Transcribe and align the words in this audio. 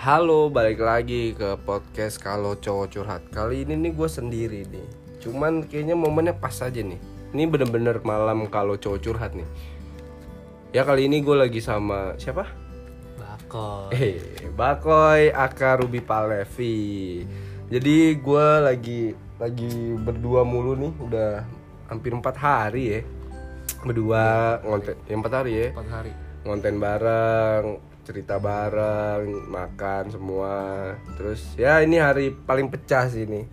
Halo, 0.00 0.48
balik 0.48 0.80
lagi 0.80 1.36
ke 1.36 1.60
podcast 1.60 2.16
kalau 2.24 2.56
cowok 2.56 2.88
curhat. 2.88 3.20
Kali 3.36 3.68
ini 3.68 3.76
nih 3.76 3.92
gue 3.92 4.08
sendiri 4.08 4.64
nih. 4.64 4.86
Cuman 5.20 5.68
kayaknya 5.68 5.92
momennya 5.92 6.32
pas 6.40 6.56
aja 6.64 6.80
nih. 6.80 6.96
Ini 7.36 7.44
bener-bener 7.44 8.00
malam 8.00 8.48
kalau 8.48 8.80
cowok 8.80 8.96
curhat 9.04 9.36
nih. 9.36 9.44
Ya 10.72 10.88
kali 10.88 11.04
ini 11.04 11.20
gue 11.20 11.36
lagi 11.36 11.60
sama 11.60 12.16
siapa? 12.16 12.48
Bakor. 13.20 13.92
Eh, 13.92 14.48
Bakoy 14.56 15.36
Aka 15.36 15.84
Ruby 15.84 16.00
Palevi. 16.00 17.20
Jadi 17.68 18.16
gue 18.16 18.46
lagi 18.56 19.12
lagi 19.36 20.00
berdua 20.00 20.48
mulu 20.48 20.80
nih, 20.80 20.96
udah 20.96 21.44
hampir 21.92 22.16
empat 22.16 22.40
hari 22.40 22.84
ya. 22.88 23.00
Berdua 23.84 24.56
ngonten, 24.64 24.96
ya, 25.04 25.12
empat 25.12 25.32
hari 25.44 25.52
ya 25.52 25.68
Empat 25.76 25.88
hari. 25.92 26.12
ngonten 26.48 26.74
bareng, 26.80 27.66
cerita 28.10 28.42
bareng, 28.42 29.46
makan 29.46 30.10
semua. 30.10 30.54
Terus 31.14 31.54
ya 31.54 31.78
ini 31.78 32.02
hari 32.02 32.34
paling 32.34 32.66
pecah 32.66 33.06
sih 33.06 33.22
ini. 33.22 33.46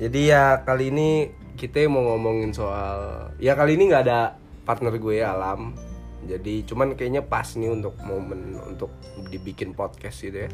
Jadi 0.00 0.32
ya 0.32 0.64
kali 0.64 0.88
ini 0.88 1.28
kita 1.60 1.84
mau 1.92 2.00
ngomongin 2.16 2.56
soal 2.56 3.30
ya 3.36 3.52
kali 3.52 3.76
ini 3.76 3.92
nggak 3.92 4.04
ada 4.08 4.40
partner 4.64 4.96
gue 4.96 5.20
Alam. 5.20 5.76
Jadi 6.24 6.64
cuman 6.64 6.96
kayaknya 6.96 7.20
pas 7.20 7.44
nih 7.52 7.68
untuk 7.68 8.00
momen 8.00 8.56
untuk 8.64 8.88
dibikin 9.28 9.76
podcast 9.76 10.24
gitu 10.24 10.48
ya. 10.48 10.50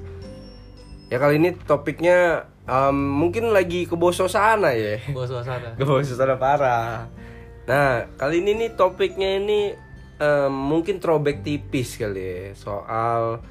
Ya 1.09 1.17
kali 1.23 1.39
ini 1.39 1.55
topiknya 1.55 2.51
em, 2.67 2.97
mungkin 2.99 3.55
lagi 3.55 3.87
kebososana 3.87 4.75
ya. 4.75 4.99
Mau 5.81 6.03
suasana 6.03 6.37
parah. 6.37 7.09
Nah, 7.69 8.09
kali 8.17 8.41
ini 8.41 8.65
nih 8.65 8.71
topiknya 8.81 9.41
ini 9.41 9.77
em, 10.19 10.53
mungkin 10.53 10.99
throwback 10.99 11.43
tipis 11.47 11.99
kali 11.99 12.23
ya 12.23 12.39
soal 12.55 13.43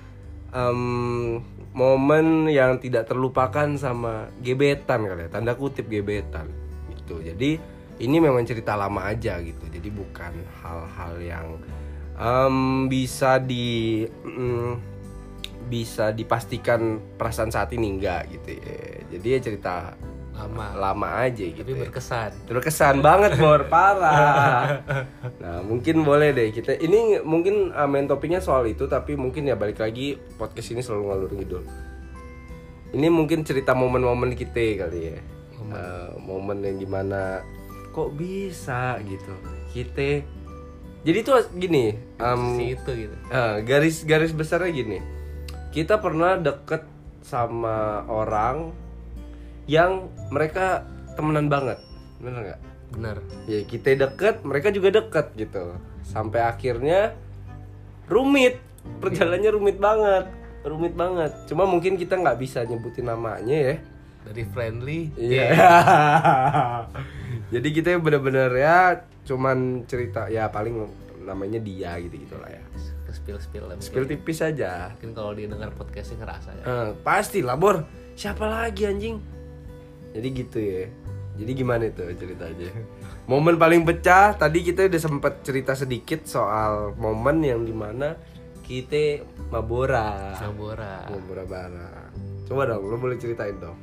em, 0.52 1.40
momen 1.72 2.48
yang 2.52 2.80
tidak 2.82 3.08
terlupakan 3.08 3.68
sama 3.80 4.28
gebetan 4.44 5.08
kali 5.08 5.28
ya, 5.28 5.30
tanda 5.32 5.54
kutip 5.56 5.88
gebetan 5.88 6.48
gitu. 6.94 7.24
Jadi 7.24 7.60
ini 7.98 8.18
memang 8.22 8.46
cerita 8.46 8.78
lama 8.78 9.10
aja 9.10 9.42
gitu. 9.42 9.66
Jadi 9.68 9.90
bukan 9.90 10.34
hal-hal 10.62 11.14
yang 11.24 11.48
em, 12.18 12.88
bisa 12.92 13.40
di 13.42 14.06
mm, 14.06 14.98
bisa 15.68 16.16
dipastikan 16.16 17.00
perasaan 17.20 17.52
saat 17.52 17.76
ini 17.76 18.00
enggak 18.00 18.32
gitu 18.32 18.56
ya. 18.56 18.80
Jadi 19.18 19.28
ya 19.28 19.40
cerita 19.40 19.76
Lama. 20.38 20.66
lama 20.78 21.08
aja 21.26 21.42
gitu. 21.42 21.66
Tapi 21.66 21.74
ya. 21.74 21.82
berkesan. 21.90 22.32
Berkesan 22.46 22.96
banget 23.02 23.42
Bor, 23.42 23.66
parah. 23.66 24.86
Nah, 25.42 25.64
mungkin 25.66 26.06
boleh 26.06 26.36
deh 26.36 26.54
kita 26.54 26.78
ini 26.78 27.18
mungkin 27.26 27.74
uh, 27.74 27.90
main 27.90 28.06
topiknya 28.06 28.44
soal 28.44 28.68
itu 28.70 28.86
tapi 28.86 29.18
mungkin 29.18 29.48
ya 29.50 29.56
balik 29.58 29.82
lagi 29.82 30.20
podcast 30.38 30.70
ini 30.76 30.82
selalu 30.86 31.04
ngalur 31.10 31.32
ngidul. 31.34 31.64
Ini 32.94 33.08
mungkin 33.10 33.42
cerita 33.44 33.74
momen-momen 33.74 34.38
kita 34.38 34.86
kali 34.86 35.00
ya. 35.12 35.18
Uh, 35.68 36.16
momen 36.22 36.64
yang 36.64 36.78
gimana 36.78 37.42
kok 37.92 38.14
bisa 38.14 39.02
gitu. 39.04 39.34
Kita 39.74 40.22
jadi 41.08 41.20
tuh 41.24 41.40
gini, 41.56 41.96
um, 42.20 42.60
Si 42.60 42.76
itu 42.76 42.92
gitu. 43.08 43.16
uh, 43.32 43.64
garis 43.64 44.04
garis 44.04 44.36
besarnya 44.36 44.72
gini. 44.76 45.00
Kita 45.72 45.98
pernah 46.04 46.36
deket 46.36 46.84
sama 47.24 48.04
orang 48.08 48.72
yang 49.68 50.10
mereka 50.28 50.84
temenan 51.14 51.48
banget. 51.48 51.78
Bener 52.18 52.42
nggak? 52.42 52.60
Bener. 52.88 53.20
ya 53.46 53.62
kita 53.62 53.94
deket 54.00 54.42
mereka 54.42 54.72
juga 54.72 54.90
deket 54.90 55.36
gitu 55.36 55.76
sampai 56.02 56.40
akhirnya 56.40 57.14
rumit 58.08 58.58
perjalanannya 59.04 59.52
rumit 59.52 59.76
banget 59.76 60.26
rumit 60.64 60.96
banget 60.96 61.30
cuma 61.46 61.68
mungkin 61.68 61.94
kita 61.94 62.16
nggak 62.16 62.40
bisa 62.40 62.64
nyebutin 62.64 63.06
namanya 63.06 63.52
ya 63.52 63.76
Dari 64.24 64.44
friendly. 64.48 65.12
iya 65.20 65.52
jadi 67.54 67.68
kita 67.70 67.88
bener-bener 67.98 68.50
ya 68.54 68.80
cuman 69.24 69.84
cerita 69.84 70.28
ya 70.28 70.48
paling 70.48 70.88
namanya 71.22 71.60
dia 71.60 71.96
gitu 72.00 72.16
gitulah 72.18 72.48
ya 72.48 72.62
Spill 73.08 73.40
spill 73.40 73.66
lah. 73.66 73.76
spill 73.80 74.06
tipis 74.06 74.40
aja 74.40 74.92
Mungkin 74.96 75.12
kalau 75.12 75.32
dia 75.32 75.48
dengar 75.48 75.72
podcastnya 75.72 76.22
ngerasa 76.22 76.50
ya. 76.54 76.64
Eh, 76.64 76.90
pasti 77.02 77.40
lah 77.40 77.56
bor 77.56 77.82
siapa 78.14 78.44
lagi 78.44 78.84
anjing 78.84 79.16
jadi 80.18 80.28
gitu 80.34 80.58
ya 80.58 80.84
jadi 81.38 81.52
gimana 81.54 81.84
itu 81.86 82.02
ceritanya 82.18 82.74
momen 83.30 83.56
paling 83.56 83.86
pecah 83.86 84.34
tadi 84.34 84.66
kita 84.66 84.90
udah 84.90 85.02
sempet 85.02 85.46
cerita 85.46 85.78
sedikit 85.78 86.26
soal 86.26 86.98
momen 86.98 87.46
yang 87.46 87.62
di 87.62 87.72
mana 87.72 88.18
kita 88.66 89.22
mabora 89.48 90.34
Nabora. 90.42 91.06
mabora 91.08 91.44
bareng 91.46 92.10
coba 92.50 92.62
dong 92.66 92.84
lo 92.84 92.98
boleh 92.98 93.16
ceritain 93.16 93.56
dong 93.58 93.78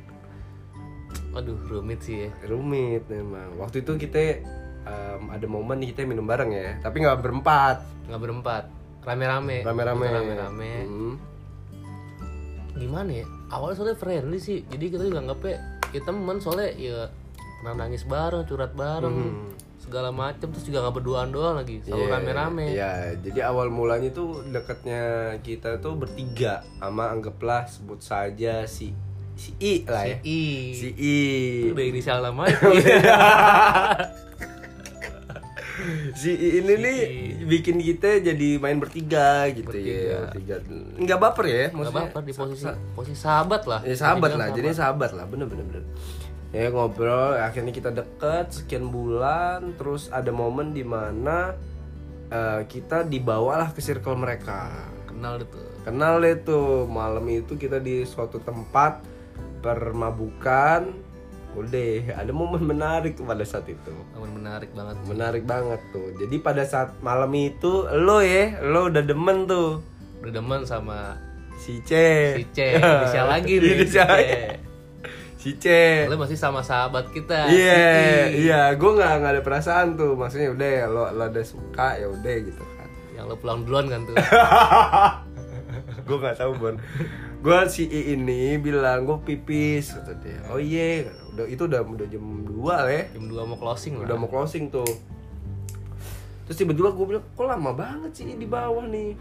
Waduh 1.31 1.59
rumit 1.67 1.99
sih 1.99 2.27
ya. 2.27 2.29
rumit 2.47 3.03
memang 3.07 3.59
waktu 3.59 3.83
itu 3.83 3.95
kita 3.99 4.39
em, 4.83 5.21
ada 5.27 5.43
momen 5.47 5.83
kita 5.83 6.03
minum 6.03 6.23
bareng 6.23 6.51
ya 6.51 6.79
tapi 6.79 6.99
nggak 7.01 7.19
berempat 7.19 7.77
Nggak 8.05 8.21
berempat. 8.21 8.63
Rame-rame. 9.01 9.65
rame-rame 9.65 10.05
Rame-rame. 10.05 10.71
Hmm. 10.85 11.15
Gimana 12.77 13.09
ya? 13.09 13.25
Awalnya 13.49 13.75
soalnya 13.77 13.97
friendly 13.97 14.37
sih. 14.37 14.61
Jadi 14.69 14.93
kita 14.93 15.09
juga 15.09 15.25
anggapnya 15.25 15.74
ya 15.95 16.01
temen 16.03 16.35
soalnya 16.43 16.69
ya 16.75 16.99
pernah 17.63 17.87
nangis 17.87 18.03
bareng, 18.03 18.43
curhat 18.43 18.75
bareng. 18.75 19.15
Segala 19.79 20.09
macem 20.09 20.49
terus 20.49 20.65
juga 20.65 20.81
nggak 20.81 20.95
berduaan 20.97 21.29
doang 21.29 21.55
lagi. 21.61 21.77
Selalu 21.85 22.03
Iya, 22.03 22.11
rame-rame. 22.11 22.65
Iya, 22.73 22.91
jadi 23.21 23.39
awal 23.53 23.69
mulanya 23.69 24.09
tuh 24.09 24.41
deketnya 24.49 25.33
kita 25.45 25.77
tuh 25.77 25.93
bertiga 25.93 26.65
sama 26.81 27.13
anggaplah 27.13 27.69
sebut 27.69 28.01
saja 28.01 28.65
si 28.65 28.91
si 29.37 29.53
I 29.61 29.85
lah 29.85 30.03
ya. 30.09 30.17
I. 30.25 30.41
Si 30.73 30.89
I. 30.97 31.17
Udah 31.69 31.85
inisial 31.85 32.19
namanya. 32.25 32.57
Si 36.15 36.31
ini 36.31 36.73
nih 36.79 36.99
bikin 37.43 37.77
kita 37.83 38.23
jadi 38.23 38.59
main 38.59 38.79
bertiga 38.79 39.47
gitu 39.51 39.75
ya. 39.75 40.31
Bertiga. 40.31 40.55
Enggak 40.95 41.19
baper 41.19 41.45
ya, 41.45 41.55
Gak 41.67 41.75
maksudnya. 41.75 42.01
apa-apa 42.07 42.19
di 42.23 42.33
posisi 42.33 42.65
posisi 42.95 43.19
sahabat 43.19 43.61
lah. 43.67 43.81
Ya 43.83 43.95
sahabat 43.95 44.31
lah, 44.39 44.47
jadi 44.55 44.71
sahabat 44.71 45.11
lah, 45.11 45.25
bener 45.27 45.47
bener 45.51 45.65
bener. 45.67 45.83
Ya 46.55 46.71
ngobrol, 46.71 47.35
akhirnya 47.35 47.75
kita 47.75 47.91
deket 47.91 48.55
sekian 48.55 48.87
bulan, 48.87 49.75
terus 49.75 50.07
ada 50.07 50.31
momen 50.31 50.71
di 50.71 50.87
mana 50.87 51.51
eh, 52.31 52.61
kita 52.63 53.03
dibawalah 53.03 53.75
ke 53.75 53.83
circle 53.83 54.15
mereka. 54.15 54.71
Kenal 55.11 55.43
itu. 55.43 55.59
Kenal 55.83 56.23
deh 56.23 56.39
tuh 56.41 56.87
malam 56.87 57.27
itu 57.29 57.59
kita 57.59 57.77
di 57.83 58.07
suatu 58.07 58.39
tempat 58.39 59.03
permabukan. 59.59 61.04
Udah 61.55 62.19
ada 62.19 62.31
momen 62.35 62.61
menarik 62.61 63.15
tuh 63.15 63.23
pada 63.23 63.41
saat 63.47 63.65
itu. 63.65 63.91
Momen 64.13 64.43
menarik 64.43 64.75
banget. 64.75 64.95
Menarik 65.07 65.43
banget 65.47 65.79
tuh. 65.89 66.11
Jadi 66.19 66.35
pada 66.43 66.67
saat 66.67 66.93
malam 66.99 67.31
itu 67.33 67.87
lo 67.89 68.19
ya, 68.19 68.59
lo 68.61 68.91
udah 68.91 69.01
demen 69.01 69.47
tuh 69.47 69.79
Udah 70.19 70.31
demen 70.35 70.61
sama 70.67 71.15
si 71.55 71.79
C. 71.81 71.91
si 72.35 72.43
C. 72.51 72.59
Inisial 72.81 73.27
lagi 73.31 73.53
nih. 73.55 73.63
si 73.63 73.71
Inisial 73.79 74.07
C. 74.07 74.11
lagi. 74.11 74.33
Si 75.39 75.51
C. 75.61 75.65
Lu 76.09 76.17
masih 76.17 76.35
sama 76.35 76.65
sahabat 76.65 77.13
kita. 77.13 77.45
Iya, 77.47 77.85
si 77.85 78.41
I. 78.41 78.49
iya, 78.49 78.61
gue 78.73 78.91
nggak 78.91 79.11
nggak 79.21 79.31
ada 79.37 79.41
perasaan 79.45 79.93
tuh. 79.93 80.17
Maksudnya 80.17 80.49
udah 80.51 80.69
ya 80.69 80.85
lo 80.89 81.03
lo 81.13 81.23
ada 81.29 81.41
suka 81.45 81.95
ya 82.01 82.09
udah 82.09 82.35
gitu 82.41 82.63
kan. 82.75 82.89
Yang 83.13 83.25
lu 83.29 83.35
pulang 83.37 83.59
duluan 83.63 83.85
kan 83.87 84.01
tuh. 84.03 84.15
gue 86.09 86.17
nggak 86.17 86.37
tahu 86.41 86.51
bon. 86.57 86.75
Gue 87.45 87.59
si 87.69 87.85
I 87.85 88.17
ini 88.17 88.57
bilang 88.57 89.05
gue 89.05 89.21
pipis 89.21 89.93
kata 89.93 90.17
dia. 90.17 90.41
Oh 90.49 90.57
iya, 90.57 91.05
udah 91.35 91.45
itu 91.51 91.63
udah 91.67 91.81
udah 91.83 92.07
jam 92.07 92.23
2 92.47 92.55
lah 92.63 92.87
ya. 92.91 93.03
Jam 93.11 93.25
2 93.27 93.51
mau 93.51 93.57
closing 93.59 93.99
lah. 93.99 94.07
Udah 94.07 94.17
mau 94.17 94.29
closing 94.31 94.71
tuh. 94.71 94.87
Terus 96.47 96.57
tiba-tiba 96.61 96.93
gue 96.93 97.05
bilang, 97.05 97.25
kok 97.33 97.45
lama 97.45 97.71
banget 97.75 98.11
sih 98.15 98.25
di 98.37 98.47
bawah 98.47 98.85
nih. 98.87 99.17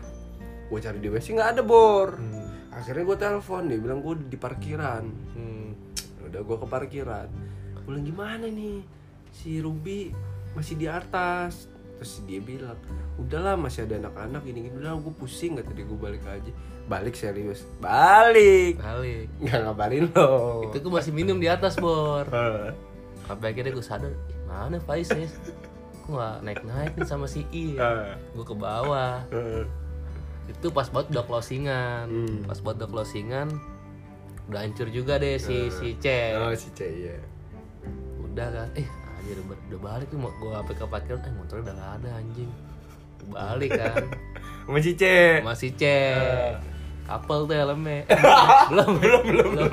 Gue 0.70 0.78
cari 0.78 0.98
di 1.02 1.08
WC 1.10 1.34
nggak 1.34 1.50
ada 1.58 1.62
bor. 1.66 2.14
Hmm. 2.14 2.70
Akhirnya 2.74 3.02
gue 3.06 3.16
telepon 3.18 3.62
dia 3.66 3.78
bilang 3.78 3.98
gue 4.00 4.14
di 4.30 4.38
parkiran. 4.38 5.04
Hmm. 5.34 5.52
udah 6.24 6.40
gue 6.40 6.56
ke 6.56 6.66
parkiran 6.66 7.28
gue 7.84 7.92
bilang 7.92 8.08
gimana 8.08 8.48
nih 8.48 8.80
si 9.28 9.60
Ruby 9.60 10.08
masih 10.56 10.80
di 10.80 10.88
atas 10.88 11.68
terus 12.04 12.20
dia 12.28 12.36
bilang 12.36 12.76
udahlah 13.16 13.56
masih 13.56 13.88
ada 13.88 13.96
anak-anak 13.96 14.44
ini 14.44 14.68
gini 14.68 14.76
udah 14.76 14.92
gue 15.00 15.14
pusing 15.16 15.56
kata 15.56 15.72
dia 15.72 15.88
gue 15.88 15.96
balik 15.96 16.20
aja 16.28 16.52
balik 16.84 17.16
serius 17.16 17.64
balik 17.80 18.76
Balik. 18.76 19.32
nggak 19.40 19.60
ngabarin 19.64 20.04
lo 20.12 20.68
Itu 20.68 20.84
gue 20.84 20.92
masih 20.92 21.16
minum 21.16 21.40
di 21.40 21.48
atas, 21.48 21.80
Bor. 21.80 22.28
Sampai 23.24 23.56
akhirnya 23.56 23.72
gue 23.72 23.80
sadar, 23.80 24.12
"Ih, 24.12 24.36
mana 24.44 24.76
Faiz 24.84 25.08
ya? 25.08 25.24
Gue 26.04 26.12
gak 26.20 26.44
naik-naik 26.44 26.92
nih 26.92 27.08
sama 27.08 27.24
si 27.24 27.48
I. 27.56 27.80
Gue 28.36 28.44
ke 28.44 28.52
bawah. 28.52 29.24
Itu 30.44 30.68
pas 30.68 30.92
banget 30.92 31.16
udah 31.16 31.24
closingan. 31.24 32.04
Hmm. 32.04 32.44
Pas 32.44 32.60
banget 32.60 32.84
udah 32.84 32.90
closingan, 33.00 33.48
udah 34.52 34.60
hancur 34.60 34.92
juga 34.92 35.16
deh 35.16 35.40
si 35.40 35.72
si 35.72 35.96
C. 35.96 36.36
oh 36.36 36.52
si 36.52 36.68
C 36.76 36.84
ya 36.84 37.16
Udah 38.20 38.52
kan, 38.52 38.68
eh 38.76 38.84
anjir 39.24 39.40
udah, 39.40 39.80
balik 39.80 40.06
tuh 40.12 40.20
gue 40.20 40.52
apa 40.52 40.70
ke 40.76 40.84
parkiran, 40.84 41.24
eh 41.24 41.32
motornya 41.32 41.62
udah 41.64 41.74
gak 41.80 41.92
ada 41.96 42.08
anjing. 42.20 42.50
Balik 43.24 43.70
kan, 43.72 44.04
sama 44.68 44.78
si 44.84 44.92
C 45.00 45.04
masih 45.40 45.72
C. 45.72 45.82
Kapel 47.08 47.40
tuh 47.48 47.56
helmnya. 47.56 48.04
belum, 48.68 48.90
belum, 49.00 49.22
belum. 49.24 49.50
belum. 49.56 49.72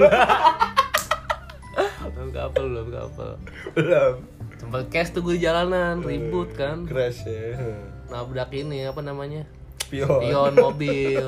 belum 2.15 2.29
kapel, 2.31 2.63
belum 2.71 2.87
kapel. 2.95 3.31
belum 3.75 4.13
Sempet 4.55 4.83
cash 4.87 5.11
tuh 5.11 5.19
gue 5.19 5.35
di 5.35 5.43
jalanan, 5.43 5.99
ribut 5.99 6.55
kan. 6.55 6.87
crash 6.87 7.27
ya 7.27 7.59
Nabrak 8.07 8.55
ini 8.55 8.87
apa 8.87 9.03
namanya? 9.03 9.43
pion 9.91 10.07
Pion 10.23 10.55
mobil. 10.55 11.27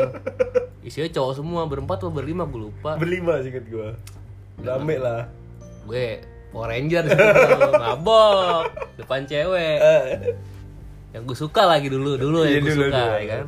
Isinya 0.79 1.11
cowok 1.11 1.43
semua, 1.43 1.67
berempat 1.67 1.99
atau 1.99 2.11
berlima 2.11 2.47
gue 2.47 2.71
lupa. 2.71 2.95
berlima 2.95 3.43
sih 3.43 3.51
gua 3.67 3.99
rame 4.63 4.95
lah 4.95 5.27
Gue 5.83 6.23
Power 6.53 6.69
Ranger 6.69 7.03
mabok 7.75 8.69
depan 8.95 9.25
cewek. 9.25 9.77
Eh, 9.77 10.05
Yang 11.11 11.23
gue 11.27 11.37
suka 11.39 11.61
lagi 11.63 11.87
dulu, 11.87 12.13
dulu 12.15 12.41
Iya, 12.41 12.57
yang 12.57 12.63
gue 12.63 12.73
suka 12.75 12.89
dulu. 12.89 13.13
ya 13.15 13.25
kan. 13.27 13.45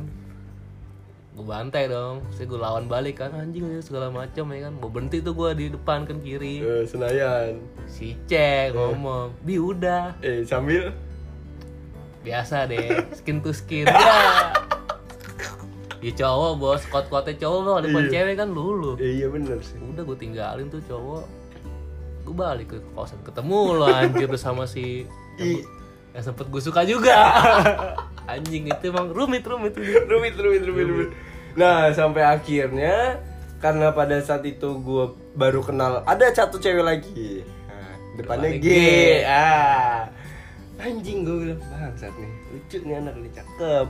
Gue 1.32 1.44
bantai 1.44 1.84
dong, 1.86 2.24
saya 2.30 2.46
gue 2.46 2.56
lawan 2.56 2.84
balik 2.86 3.18
kan 3.18 3.30
anjing 3.30 3.62
ya, 3.64 3.78
segala 3.78 4.08
macam 4.08 4.46
ya 4.48 4.60
kan. 4.60 4.72
Mau 4.74 4.88
berhenti 4.88 5.18
tuh 5.18 5.32
gue 5.32 5.50
di 5.52 5.66
depan 5.68 6.02
kan 6.02 6.18
kiri. 6.18 6.60
eh, 6.60 6.82
Senayan 6.82 7.58
Si 7.86 8.14
cek 8.24 8.72
ngomong, 8.72 9.34
bi 9.40 9.56
udah 9.56 10.14
eh 10.20 10.42
sambil 10.42 10.90
biasa 12.20 12.66
deh, 12.66 13.06
skin 13.12 13.38
to 13.38 13.50
skin 13.50 13.86
ya. 13.86 13.94
Ya 15.98 16.12
cowok 16.14 16.52
bos, 16.56 16.82
kot-kotnya 16.84 17.34
cowok 17.36 17.60
lo 17.62 17.72
depan 17.80 18.02
Iya. 18.04 18.10
cewek 18.12 18.34
kan 18.36 18.48
lulu. 18.48 18.94
eh, 18.96 19.16
iya 19.16 19.26
bener 19.26 19.58
sih 19.58 19.74
Udah 19.76 20.02
gue 20.02 20.14
tinggalin 20.16 20.66
tuh 20.68 20.78
cowok. 20.84 21.24
Gue 22.26 22.34
balik 22.34 22.66
ke 22.68 22.78
kosan 22.90 23.22
ketemu 23.22 23.58
lo 23.72 23.86
anjir 23.86 24.26
sama 24.34 24.66
si 24.66 25.06
I- 25.38 25.62
yang 26.10 26.24
sempet 26.24 26.50
gue 26.50 26.58
suka 26.58 26.82
juga. 26.82 27.14
Anjing 28.26 28.66
itu 28.66 28.84
emang 28.88 29.14
rumit 29.14 29.46
rumit 29.46 29.72
rumit. 29.72 30.02
rumit 30.04 30.34
rumit 30.34 30.62
rumit 30.64 30.86
rumit. 30.88 31.10
Nah 31.54 31.94
sampai 31.94 32.26
akhirnya 32.26 33.22
karena 33.56 33.88
pada 33.90 34.18
saat 34.18 34.42
itu 34.42 34.76
gue 34.76 35.04
baru 35.32 35.62
kenal 35.62 36.02
ada 36.02 36.26
satu 36.28 36.58
cewek 36.58 36.82
lagi. 36.82 37.46
Nah, 37.70 37.94
depannya 38.18 38.58
G. 38.58 38.66
Depannya 38.66 38.66
G. 38.66 38.68
ah. 39.24 40.00
Anjing 40.76 41.18
gue 41.22 41.36
bilang 41.40 41.60
bangsat 41.62 42.12
nih 42.12 42.32
lucu 42.50 42.76
nih 42.82 42.94
anak 42.98 43.14
ini 43.16 43.30
cakep 43.32 43.86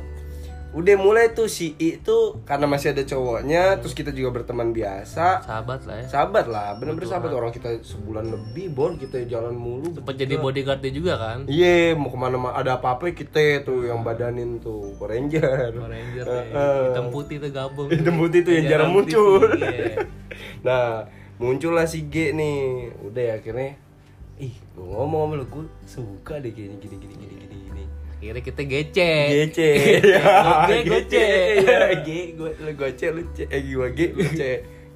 udah 0.76 0.94
mulai 1.00 1.32
tuh 1.32 1.48
si 1.48 1.72
I 1.80 1.96
tuh 2.04 2.44
karena 2.44 2.68
masih 2.68 2.92
ada 2.92 3.00
cowoknya 3.00 3.80
terus 3.80 3.96
kita 3.96 4.12
juga 4.12 4.36
berteman 4.36 4.76
biasa 4.76 5.40
Sahabat 5.40 5.88
lah 5.88 6.04
ya. 6.04 6.06
sahabat 6.06 6.46
lah 6.52 6.76
bener-bener 6.76 7.08
sahabat 7.08 7.32
orang 7.32 7.48
kita 7.48 7.80
sebulan 7.80 8.28
lebih 8.28 8.76
bon 8.76 9.00
kita 9.00 9.24
jalan 9.24 9.56
mulu 9.56 9.96
Sempet 9.96 10.20
jadi 10.20 10.36
bodyguardnya 10.36 10.92
juga 10.92 11.14
kan. 11.16 11.38
Iya, 11.48 11.96
mau 11.96 12.12
ke 12.12 12.18
mana 12.18 12.36
mana 12.36 12.52
ada 12.52 12.76
apa-apa 12.76 13.08
kita 13.16 13.64
tuh 13.64 13.88
yang 13.88 14.04
badanin 14.04 14.60
tuh 14.60 14.92
Power 15.00 15.16
Ranger. 15.16 15.72
Power 15.72 15.88
Ranger 15.88 16.26
eh. 16.28 16.44
Hitam 16.92 17.06
putih 17.08 17.36
tuh 17.40 17.50
gabung. 17.54 17.88
Hitam 17.88 18.14
putih 18.20 18.40
tuh 18.44 18.52
yang 18.52 18.66
jarang 18.68 18.90
muncul. 18.92 19.40
Iya. 19.56 20.04
nah, 20.66 21.08
muncullah 21.40 21.88
si 21.88 22.06
G 22.12 22.36
nih. 22.36 22.92
Udah 23.08 23.22
ya 23.22 23.34
akhirnya 23.40 23.78
ih, 24.36 24.52
gue 24.52 24.84
ngomong 24.84 25.32
sama 25.32 25.34
lu, 25.40 25.44
gue 25.48 25.64
suka 25.88 26.36
deh 26.44 26.52
gini 26.52 26.76
gini 26.76 26.96
gini 27.00 27.14
gini 27.16 27.34
gini 27.40 27.56
gini. 27.56 27.84
Akhirnya 28.16 28.42
kita 28.42 28.62
gecek. 28.62 29.26
Gece. 29.28 29.70
Gue 30.66 30.78
gocek. 30.90 31.52
Ya, 31.60 31.78
G, 32.00 32.08
gue 32.32 32.50
lu 32.56 32.70
gocek 32.72 33.10
lu 33.12 33.22
C, 33.30 33.44
eh 33.46 33.60
gua 33.68 33.88
G, 33.90 34.00
lu 34.10 34.24
C. 34.30 34.42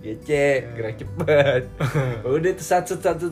Gece, 0.01 0.47
gerak 0.73 0.97
cepet. 0.97 1.63
Udah 2.27 2.53
tuh 2.53 2.65
satu 2.65 2.97
satu 2.97 3.29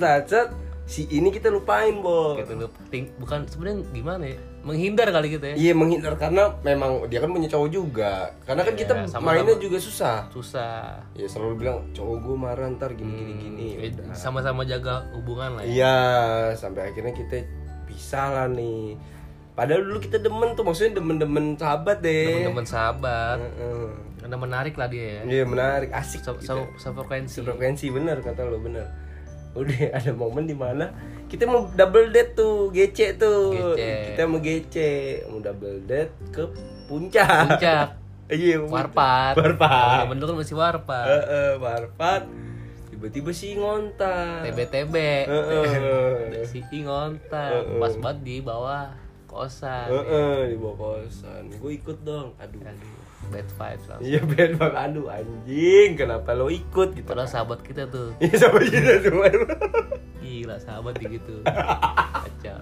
si 0.84 1.04
ini 1.08 1.28
kita 1.28 1.48
lupain, 1.48 2.00
Bo. 2.00 2.36
Gitu 2.36 2.52
lu 2.54 2.68
ting- 2.88 3.12
bukan 3.16 3.44
sebenarnya 3.44 3.84
gimana 3.90 4.24
ya? 4.24 4.36
Menghindar 4.60 5.08
kali 5.08 5.28
kita 5.30 5.52
ya. 5.52 5.54
Iya 5.56 5.72
menghindar 5.72 6.16
karena 6.16 6.52
memang 6.60 7.08
dia 7.08 7.20
kan 7.20 7.28
punya 7.28 7.48
cowok 7.48 7.68
juga. 7.68 8.32
Karena 8.44 8.64
kan 8.64 8.72
Iya, 8.72 8.80
kita 8.80 8.92
sama-sama. 9.06 9.24
mainnya 9.30 9.56
juga 9.56 9.78
susah. 9.80 10.28
Susah. 10.28 11.00
Ya 11.12 11.24
selalu 11.24 11.54
bilang 11.58 11.78
cowok 11.92 12.16
gue 12.18 12.36
marah 12.36 12.68
ntar 12.70 12.92
gini 12.92 13.12
gini 13.14 13.32
gini. 13.38 13.66
Eh, 13.78 13.88
Udah. 13.90 14.12
Sama-sama 14.12 14.64
jaga 14.64 15.08
hubungan 15.12 15.56
lah 15.56 15.62
ya. 15.64 15.68
Iya 15.68 15.96
sampai 16.54 16.92
akhirnya 16.92 17.12
kita 17.12 17.44
pisah 17.84 18.28
lah 18.30 18.48
nih. 18.48 18.96
Padahal 19.58 19.82
dulu 19.82 19.98
kita 19.98 20.16
demen 20.16 20.54
tuh 20.54 20.62
maksudnya 20.62 20.94
demen-demen 20.94 21.58
sahabat 21.58 21.98
deh. 21.98 22.46
Teman-teman 22.46 22.62
sahabat. 22.64 23.38
Heeh. 23.42 23.90
Karena 24.18 24.36
menarik 24.38 24.74
lah 24.74 24.86
dia 24.86 25.18
ya. 25.18 25.20
Iya 25.26 25.42
menarik 25.42 25.90
asik. 25.90 26.22
Se- 26.22 26.30
gitu. 26.32 26.46
se- 26.46 26.70
Sefrekuensi. 26.78 27.42
Frekuensi 27.42 27.90
bener 27.90 28.22
kata 28.22 28.46
lo 28.46 28.62
bener. 28.62 28.86
Udah 29.52 29.74
ada 29.98 30.14
momen 30.14 30.46
di 30.46 30.54
mana 30.54 30.94
kita 31.26 31.44
mau 31.44 31.66
double 31.68 32.08
date 32.08 32.32
tuh 32.32 32.70
GC 32.70 33.18
tuh. 33.18 33.74
Gece. 33.74 34.14
Kita 34.14 34.22
mau 34.24 34.38
GC 34.38 34.74
mau 35.26 35.42
double 35.42 35.82
date 35.82 36.14
ke 36.30 36.42
puncak. 36.86 37.58
Puncak. 37.58 37.88
Iya, 38.28 38.60
Warpat. 38.60 39.40
Warpat. 39.40 40.04
Bener 40.04 40.20
kan 40.22 40.36
masih 40.36 40.52
warpat. 40.52 41.08
Heeh, 41.08 41.56
warpat. 41.56 42.28
Tiba-tiba 42.92 43.32
sih 43.32 43.56
ngontak. 43.56 44.44
TBTB. 44.44 44.94
Heeh. 45.24 45.64
Ada 46.28 46.44
si 46.52 46.60
I 46.60 46.84
ngontak. 46.84 47.80
Pas 47.80 47.96
banget 47.96 48.18
di 48.20 48.36
bawah 48.44 48.92
kosan. 49.28 49.86
Heeh, 49.92 50.36
di 50.50 50.56
bawah 50.56 50.76
kosan. 51.04 51.52
Gue 51.54 51.76
ikut 51.76 52.00
dong. 52.02 52.32
Aduh. 52.40 52.60
Aduh, 52.64 52.92
bad 53.28 53.44
vibes 53.46 53.84
langsung. 53.86 54.08
Iya 54.08 54.20
bad 54.24 54.50
banget. 54.56 54.76
Aduh 54.88 55.06
anjing, 55.06 55.90
kenapa 55.94 56.32
lo 56.32 56.48
ikut 56.48 56.96
gitu? 56.96 57.04
Padahal 57.06 57.28
sahabat 57.28 57.60
kita 57.60 57.84
tuh. 57.86 58.16
Iya 58.24 58.34
sama 58.40 58.58
kita 58.58 59.04
semua. 59.04 59.28
Gila 60.18 60.56
sahabat 60.58 60.94
gitu. 60.98 61.34
Kacau. 61.44 62.58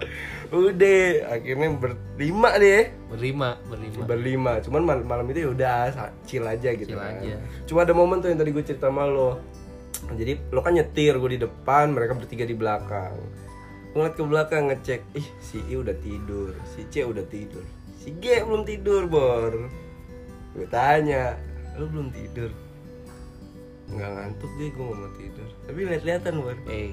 Udah, 0.47 1.03
akhirnya 1.33 1.69
berlima 1.75 2.51
deh. 2.57 2.91
Berlima, 3.11 3.49
berlima. 3.67 4.03
Berlima. 4.05 4.53
Cuman 4.61 4.83
malam, 4.83 5.05
malam 5.07 5.27
itu 5.31 5.47
ya 5.47 5.51
udah 5.51 5.75
chill 6.23 6.45
aja 6.45 6.71
gitu 6.75 6.95
Chill 6.95 7.01
kan. 7.01 7.19
aja. 7.19 7.37
Cuma 7.67 7.83
ada 7.83 7.95
momen 7.95 8.19
tuh 8.21 8.31
yang 8.31 8.39
tadi 8.39 8.51
gue 8.51 8.63
cerita 8.63 8.91
sama 8.91 9.07
lo. 9.07 9.39
Jadi 10.07 10.53
lo 10.53 10.61
kan 10.61 10.77
nyetir, 10.77 11.17
gue 11.17 11.31
di 11.35 11.41
depan, 11.41 11.91
mereka 11.91 12.15
bertiga 12.15 12.45
di 12.47 12.55
belakang. 12.55 13.17
Ngeliat 13.97 14.13
ke 14.13 14.25
belakang 14.29 14.69
ngecek, 14.69 15.01
ih 15.17 15.25
si 15.41 15.57
I 15.73 15.81
udah 15.81 15.97
tidur, 16.05 16.53
si 16.69 16.85
C 16.93 17.01
udah 17.01 17.25
tidur, 17.33 17.65
si 17.97 18.13
G 18.21 18.45
belum 18.45 18.69
tidur 18.69 19.09
bor. 19.09 19.73
Gue 20.53 20.69
tanya, 20.69 21.33
lo 21.81 21.89
belum 21.89 22.13
tidur? 22.13 22.53
Nggak 23.89 24.11
ngantuk 24.13 24.53
gue, 24.61 24.69
gue 24.69 24.85
mau 24.85 25.09
tidur. 25.17 25.49
Tapi 25.65 25.79
lihat-lihatan 25.89 26.45
bor. 26.45 26.53
Eh, 26.69 26.93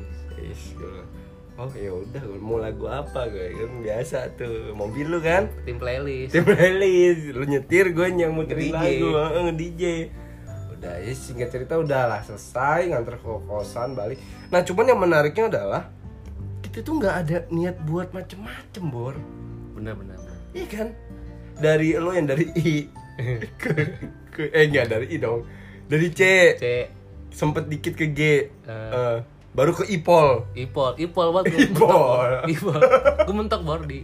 oh 1.59 1.67
ya 1.75 1.91
udah, 1.91 2.23
mau 2.39 2.63
lagu 2.63 2.87
apa 2.87 3.27
gue 3.27 3.51
kan 3.51 3.71
biasa 3.83 4.39
tuh 4.39 4.71
mobil 4.71 5.03
lu 5.03 5.19
kan 5.19 5.51
tim 5.67 5.75
playlist. 5.75 6.31
tim 6.31 6.47
playlist 6.47 7.35
lu 7.35 7.43
nyetir 7.45 7.91
gue 7.91 8.07
yang 8.15 8.31
mau 8.31 8.47
Nge-DJ. 8.47 8.71
lagu 8.71 9.07
heeh, 9.11 9.41
nge-DJ 9.51 9.83
udah 10.79 10.95
ya 11.03 11.13
singkat 11.13 11.51
cerita 11.53 11.77
udahlah 11.77 12.25
selesai 12.25 12.89
nganter 12.89 13.21
ke 13.21 13.27
kosan 13.45 13.93
balik 13.93 14.17
nah 14.49 14.65
cuman 14.65 14.85
yang 14.89 14.99
menariknya 14.99 15.45
adalah 15.53 15.93
kita 16.73 16.81
tuh 16.81 16.97
nggak 16.97 17.15
ada 17.21 17.37
niat 17.47 17.77
buat 17.85 18.09
macem-macem 18.11 18.83
bor 18.89 19.13
Bener, 19.73 19.93
bener. 19.93 20.17
bener. 20.17 20.37
iya 20.51 20.65
kan 20.65 20.87
dari 21.55 21.93
lo 21.93 22.09
yang 22.09 22.25
dari 22.25 22.49
I 22.51 22.89
ke, 23.61 23.69
ke 24.27 24.41
eh 24.49 24.65
enggak 24.65 24.89
dari 24.89 25.05
I 25.07 25.17
dong 25.17 25.45
dari 25.85 26.09
C 26.09 26.21
C, 26.57 26.65
sempet 27.29 27.69
dikit 27.69 27.93
ke 27.93 28.09
G 28.09 28.21
Eh. 28.63 28.71
Eh, 28.89 29.17
baru 29.53 29.69
ke 29.71 29.85
Ipol 29.85 30.49
Ipol, 30.55 30.97
Ipol 30.97 31.27
banget 31.31 31.45
gue 31.53 31.61
Ipol. 31.69 32.29
Ipol. 32.49 32.81
Gue 33.21 33.35
mentok 33.35 33.61
bor 33.61 33.85
di 33.85 34.01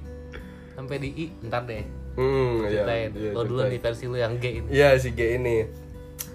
sampai 0.71 0.95
di 0.95 1.09
I, 1.09 1.25
ntar 1.43 1.65
deh. 1.65 1.81
hmm, 2.15 2.53
iya, 2.63 2.85
Ceritain. 2.85 3.09
iya, 3.11 3.31
Lo 3.33 3.41
dulu 3.43 3.65
nih 3.65 3.81
versi 3.81 4.05
lo 4.05 4.15
yang 4.15 4.37
G 4.37 4.61
ini. 4.61 4.69
Iya 4.69 4.93
si 4.95 5.11
G 5.11 5.35
ini 5.35 5.65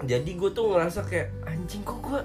Jadi 0.03 0.35
gue 0.35 0.51
tuh 0.51 0.67
ngerasa 0.67 1.01
kayak 1.01 1.31
Anjing 1.45 1.79
kok 1.81 2.03
gue 2.03 2.19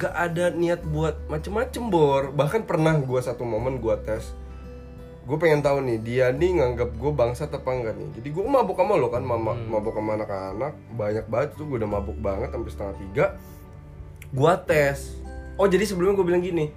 Gak 0.00 0.14
ada 0.16 0.48
niat 0.48 0.80
buat 0.88 1.28
macem-macem 1.28 1.92
bor. 1.92 2.32
Bahkan 2.32 2.64
pernah 2.64 2.96
gue 2.96 3.20
satu 3.20 3.44
momen 3.44 3.76
gue 3.76 3.92
tes. 4.08 4.32
Gue 5.22 5.38
pengen 5.38 5.62
tahu 5.62 5.86
nih 5.86 5.98
Dia 6.02 6.26
nih 6.34 6.58
nganggap 6.58 6.98
gue 6.98 7.12
bangsat 7.14 7.52
apa 7.52 7.70
enggak 7.70 7.94
nih? 7.94 8.08
Jadi 8.18 8.28
gue 8.32 8.42
mabuk 8.42 8.74
sama 8.80 8.98
lo 8.98 9.12
kan 9.12 9.22
mama, 9.22 9.54
Mabuk 9.54 9.94
sama 9.94 10.16
anak-anak. 10.16 10.72
Banyak 10.96 11.26
banget 11.28 11.48
tuh 11.60 11.68
gue 11.68 11.76
udah 11.78 11.90
mabuk 11.90 12.18
banget 12.18 12.50
Sampai 12.50 12.70
setengah 12.72 12.96
tiga. 12.98 13.24
Gue 14.32 14.52
tes. 14.64 14.98
Oh 15.60 15.68
jadi 15.68 15.84
sebelumnya 15.84 16.16
gue 16.16 16.26
bilang 16.26 16.42
gini 16.42 16.72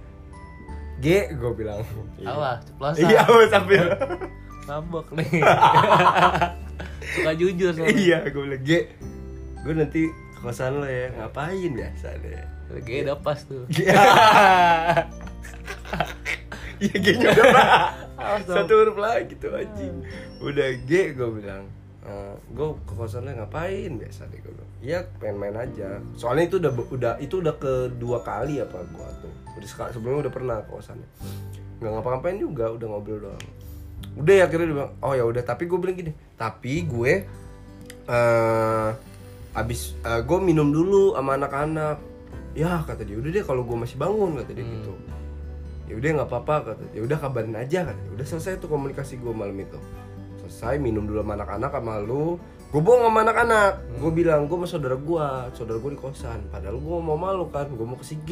G 1.00 1.32
gue 1.32 1.52
bilang. 1.56 1.84
Awas, 2.24 2.68
ceplosan. 2.68 3.00
Iya 3.08 3.20
awas 3.24 3.50
sampai 3.52 3.76
Mabok 4.68 5.08
nih. 5.16 5.40
Suka 7.16 7.32
jujur 7.38 7.72
sama. 7.72 7.88
Iya 7.88 8.28
gue 8.28 8.42
bilang 8.44 8.64
G 8.64 8.72
Gue 9.64 9.74
nanti 9.74 10.02
kosan 10.44 10.84
lo 10.84 10.88
ya. 10.88 11.16
Ngapain 11.16 11.72
biasa 11.72 12.20
deh 12.20 12.55
G 12.82 13.06
udah 13.06 13.18
pas 13.22 13.40
tuh. 13.46 13.66
Iya. 16.76 16.92
G 17.00 17.08
nya 17.16 17.32
udah 17.32 17.46
dong. 18.44 18.68
Satu 18.68 18.74
huruf 18.84 18.98
lagi 19.00 19.32
tuh 19.40 19.56
anjing. 19.56 19.96
Udah 20.44 20.76
G 20.84 21.16
gue 21.16 21.30
bilang. 21.32 21.72
Gue 22.52 22.76
ke 22.84 22.94
kosannya 23.00 23.32
ngapain? 23.40 23.96
Biasa 23.96 24.28
deh 24.28 24.44
gue 24.44 24.52
Iya 24.84 25.08
pengen 25.24 25.40
main 25.40 25.56
aja. 25.56 26.04
Soalnya 26.20 26.52
itu 26.52 26.56
udah 26.60 26.72
udah 26.92 27.14
itu 27.24 27.40
udah 27.40 27.56
kedua 27.56 28.20
kali 28.28 28.60
apa 28.60 28.84
gue 28.92 29.08
tuh. 29.24 29.34
Udah 29.56 29.70
sebelumnya 29.96 30.28
udah 30.28 30.34
pernah 30.36 30.58
ke 30.68 30.70
kosannya. 30.76 31.08
Nggak 31.80 31.92
ngapa-ngapain 31.96 32.38
juga 32.44 32.66
udah 32.76 32.88
ngobrol 32.92 33.20
doang. 33.24 33.46
Udah 34.20 34.34
ya 34.36 34.44
akhirnya 34.48 34.68
dia 34.68 34.76
bilang 34.76 34.94
Oh 35.00 35.14
ya 35.16 35.24
udah. 35.24 35.44
Tapi 35.48 35.64
gue 35.68 35.80
bilang 35.80 35.96
gini 35.96 36.12
Tapi 36.36 36.84
gue 36.84 37.14
eh 38.06 38.90
abis 39.56 39.96
gue 40.04 40.40
minum 40.44 40.68
dulu 40.68 41.16
sama 41.16 41.40
anak-anak 41.40 42.15
ya 42.56 42.82
kata 42.88 43.04
dia 43.04 43.20
udah 43.20 43.30
deh 43.30 43.44
kalau 43.44 43.68
gue 43.68 43.78
masih 43.78 44.00
bangun 44.00 44.40
kata 44.40 44.52
dia 44.56 44.64
gitu. 44.64 44.96
Ya 45.86 45.94
udah 46.00 46.10
nggak 46.18 46.30
apa-apa 46.32 46.56
kata 46.74 46.84
ya 46.96 47.02
udah 47.04 47.18
kabarin 47.20 47.54
aja 47.60 47.86
kata 47.92 48.00
dia. 48.00 48.12
udah 48.16 48.26
selesai 48.26 48.64
tuh 48.64 48.72
komunikasi 48.72 49.20
gue 49.20 49.34
malam 49.36 49.60
itu. 49.60 49.78
Selesai 50.42 50.80
minum 50.80 51.04
dulu 51.04 51.22
sama 51.22 51.36
anak-anak 51.36 51.72
sama 51.76 51.94
lu. 52.00 52.40
Gue 52.72 52.82
bohong 52.82 53.12
sama 53.12 53.20
anak-anak. 53.28 53.72
Gue 54.00 54.12
bilang 54.16 54.48
gue 54.48 54.58
sama 54.58 54.68
saudara 54.72 54.96
gue 54.96 55.28
saudara 55.54 55.78
gue 55.84 55.92
di 55.94 56.00
kosan. 56.00 56.40
Padahal 56.48 56.80
gue 56.80 56.98
mau 57.04 57.20
malu 57.20 57.52
kan 57.52 57.68
gue 57.68 57.86
mau 57.86 58.00
ke 58.00 58.08
si 58.08 58.16
G. 58.24 58.32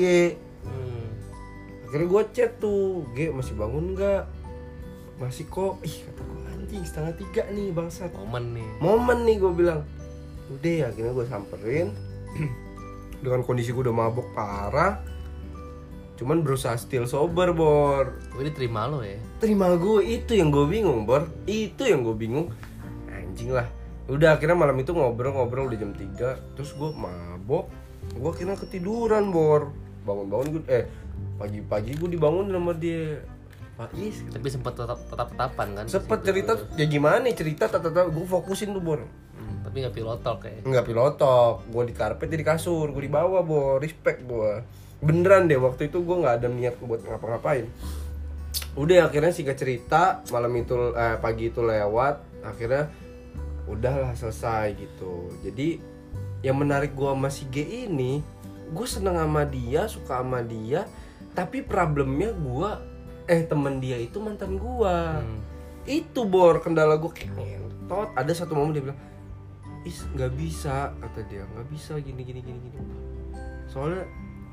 Hmm. 0.63 1.11
akhirnya 1.83 2.07
gue 2.09 2.23
chat 2.33 2.51
tuh 2.57 3.05
G 3.13 3.29
masih 3.29 3.53
bangun 3.59 3.93
nggak? 3.93 4.23
Masih 5.19 5.45
kok. 5.51 5.83
Ih 5.83 5.95
kata 6.09 6.21
gue 6.23 6.41
anjing 6.47 6.83
setengah 6.87 7.13
tiga 7.19 7.43
nih 7.51 7.69
bangsat. 7.75 8.09
Momen 8.15 8.55
nih. 8.55 8.69
Momen 8.79 9.19
nih 9.27 9.35
gue 9.37 9.51
bilang. 9.51 9.83
Udah 10.47 10.73
ya 10.73 10.85
akhirnya 10.89 11.11
gue 11.11 11.25
samperin 11.27 11.87
dengan 13.23 13.41
kondisi 13.47 13.71
gue 13.71 13.87
udah 13.87 13.95
mabok 13.95 14.27
parah 14.35 14.99
cuman 16.13 16.45
berusaha 16.45 16.77
still 16.77 17.09
sober 17.09 17.51
bor. 17.51 18.15
Gue 18.31 18.47
diterima 18.47 18.85
lo 18.85 19.01
ya? 19.01 19.17
Terima 19.41 19.73
gue 19.75 20.05
itu 20.05 20.37
yang 20.37 20.53
gue 20.53 20.65
bingung 20.69 21.03
bor. 21.03 21.25
Itu 21.49 21.83
yang 21.83 22.05
gue 22.05 22.15
bingung. 22.15 22.53
Anjing 23.09 23.51
lah. 23.51 23.67
Udah 24.07 24.37
akhirnya 24.37 24.55
malam 24.55 24.77
itu 24.77 24.95
ngobrol-ngobrol 24.95 25.67
udah 25.67 25.79
jam 25.79 25.91
3 25.95 26.55
terus 26.55 26.75
gue 26.75 26.89
mabok 26.95 27.71
gue 28.13 28.29
akhirnya 28.29 28.55
ketiduran 28.55 29.33
bor. 29.33 29.73
Bangun-bangun 30.07 30.47
gue 30.59 30.63
eh 30.69 30.85
pagi-pagi 31.35 31.97
gue 31.97 32.09
dibangun 32.15 32.47
sama 32.51 32.71
dia. 32.77 33.19
Pak 33.73 33.89
Is. 33.97 34.21
Tapi 34.29 34.47
sempat 34.53 34.77
tetap 34.77 35.01
tetap 35.09 35.27
tetapan 35.33 35.67
kan 35.73 35.85
sempet 35.89 36.21
cerita 36.21 36.53
ya 36.77 36.85
gimana 36.85 37.25
cerita 37.33 37.65
tata 37.65 37.89
gue 37.89 38.25
fokusin 38.29 38.69
tuh 38.69 38.83
bor. 38.85 39.01
Hmm, 39.01 39.52
tapi 39.63 39.75
nggak 39.81 39.95
pilotok 39.95 40.39
ya 40.45 40.59
Enggak 40.67 40.85
pilotok, 40.85 41.55
gue 41.71 41.83
di 41.87 41.93
karpet 41.95 42.27
dia 42.29 42.39
di 42.39 42.47
kasur, 42.47 42.91
gue 42.91 43.03
di 43.07 43.11
bawah, 43.11 43.41
bo, 43.41 43.79
respect 43.79 44.21
gue. 44.27 44.61
Beneran 44.99 45.47
deh 45.47 45.59
waktu 45.59 45.87
itu 45.87 46.03
gue 46.03 46.15
nggak 46.19 46.35
ada 46.43 46.47
niat 46.51 46.75
buat 46.83 47.01
ngapa-ngapain. 47.03 47.67
Udah 48.75 49.07
akhirnya 49.07 49.31
singkat 49.31 49.57
cerita 49.57 50.21
malam 50.29 50.53
itu 50.59 50.75
eh, 50.93 51.17
pagi 51.17 51.49
itu 51.49 51.63
lewat, 51.63 52.43
akhirnya 52.43 52.91
udahlah 53.65 54.13
selesai 54.13 54.75
gitu. 54.75 55.31
Jadi 55.41 55.79
yang 56.43 56.59
menarik 56.59 56.91
gue 56.93 57.07
sama 57.07 57.31
si 57.31 57.47
G 57.47 57.87
ini, 57.87 58.19
gue 58.75 58.87
seneng 58.87 59.15
sama 59.15 59.47
dia, 59.47 59.87
suka 59.87 60.19
sama 60.19 60.43
dia, 60.43 60.83
tapi 61.33 61.63
problemnya 61.63 62.35
gue 62.35 62.69
eh 63.31 63.41
temen 63.47 63.79
dia 63.79 63.95
itu 63.95 64.19
mantan 64.19 64.59
gue 64.59 64.95
Hmm. 65.23 65.39
itu 65.87 66.27
bor 66.27 66.59
kendala 66.59 66.99
gue 66.99 67.07
kayak 67.11 67.63
ada 68.15 68.31
satu 68.35 68.55
momen 68.55 68.75
dia 68.75 68.83
bilang 68.83 68.99
is 69.83 70.03
nggak 70.15 70.31
bisa 70.35 70.91
kata 70.99 71.21
dia. 71.27 71.43
Nggak 71.55 71.67
bisa 71.71 71.93
gini 71.99 72.21
gini 72.23 72.39
gini 72.39 72.59
gini. 72.59 72.95
Soalnya 73.67 74.03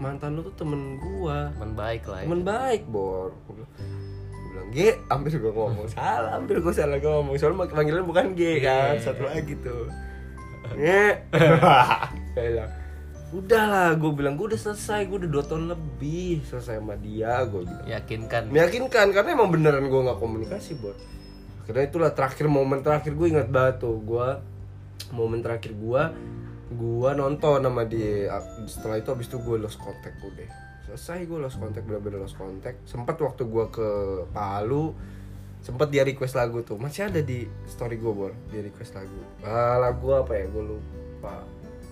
mantan 0.00 0.38
lu 0.38 0.46
tuh 0.46 0.54
temen 0.54 0.98
gua. 0.98 1.50
Teman 1.54 1.72
baik 1.74 2.02
lah 2.06 2.18
ya. 2.22 2.26
Temen 2.26 2.42
baik 2.42 2.82
bor. 2.90 3.34
Gue 3.46 3.62
bilang, 3.62 3.72
gua 3.74 4.48
bilang 4.50 4.68
G 4.74 4.78
hampir 5.08 5.30
gue 5.38 5.52
ngomong. 5.52 5.86
Salah 5.90 6.30
hampir 6.38 6.56
gue 6.58 6.72
salah 6.74 6.98
ngomong. 6.98 7.34
Soalnya 7.38 7.70
panggilan 7.70 8.04
bukan 8.06 8.34
G 8.34 8.62
kan? 8.62 8.96
Iya. 8.98 9.02
satu 9.02 9.22
lagi 9.26 9.54
tuh. 9.60 9.86
Nge 10.76 11.04
bilang 12.36 12.70
udahlah 13.30 13.94
gue 13.94 14.10
bilang 14.10 14.34
gue 14.34 14.50
udah 14.50 14.58
selesai 14.58 15.06
gue 15.06 15.22
udah 15.22 15.30
dua 15.30 15.44
tahun 15.46 15.70
lebih 15.70 16.42
selesai 16.50 16.82
sama 16.82 16.98
dia 16.98 17.46
gue 17.46 17.62
bilang. 17.62 17.86
Yakinkan 17.86 18.50
meyakinkan 18.50 19.14
karena 19.14 19.30
emang 19.38 19.54
beneran 19.54 19.86
gue 19.86 20.00
nggak 20.02 20.18
komunikasi 20.18 20.74
bor. 20.82 20.98
Akhirnya 21.62 21.86
itulah 21.86 22.10
terakhir 22.10 22.50
momen 22.50 22.82
terakhir 22.82 23.14
gue 23.14 23.26
ingat 23.30 23.46
banget 23.46 23.86
tuh 23.86 24.02
gue 24.02 24.28
momen 25.10 25.40
terakhir 25.40 25.72
gue 25.72 26.02
gue 26.70 27.10
nonton 27.18 27.58
sama 27.66 27.82
dia. 27.82 28.30
Setelah 28.70 29.02
itu 29.02 29.10
abis 29.10 29.26
itu 29.26 29.38
gue 29.42 29.56
lost 29.58 29.78
contact 29.82 30.22
udah. 30.22 30.50
Selesai 30.86 31.26
gue 31.26 31.38
lost 31.38 31.58
contact 31.58 31.84
bener-bener 31.86 32.22
lost 32.22 32.38
contact. 32.38 32.78
Sempat 32.86 33.18
waktu 33.18 33.42
gue 33.46 33.64
ke 33.74 33.88
Palu 34.30 34.94
sempat 35.60 35.92
dia 35.92 36.06
request 36.06 36.38
lagu 36.38 36.62
tuh. 36.64 36.80
Masih 36.80 37.10
ada 37.10 37.20
di 37.20 37.44
story 37.66 37.98
gue 37.98 38.12
bor. 38.14 38.32
Dia 38.54 38.62
request 38.64 38.96
lagu. 38.96 39.20
Ah, 39.42 39.76
lagu 39.82 40.14
apa 40.14 40.32
ya? 40.38 40.46
Gue 40.46 40.64
lupa. 40.78 41.42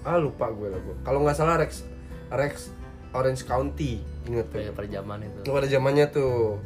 Ah 0.06 0.16
lupa 0.16 0.46
gue 0.54 0.70
lagu. 0.70 0.94
Kalau 1.02 1.26
nggak 1.26 1.36
salah 1.36 1.58
Rex 1.58 1.82
Rex 2.30 2.70
Orange 3.12 3.42
County 3.44 3.98
inget 4.30 4.46
tuh. 4.48 4.62
Kayak 4.62 4.78
pada 4.78 4.88
zaman 4.88 5.18
itu. 5.26 5.38
Pada 5.42 5.66
zamannya 5.66 6.06
tuh. 6.14 6.56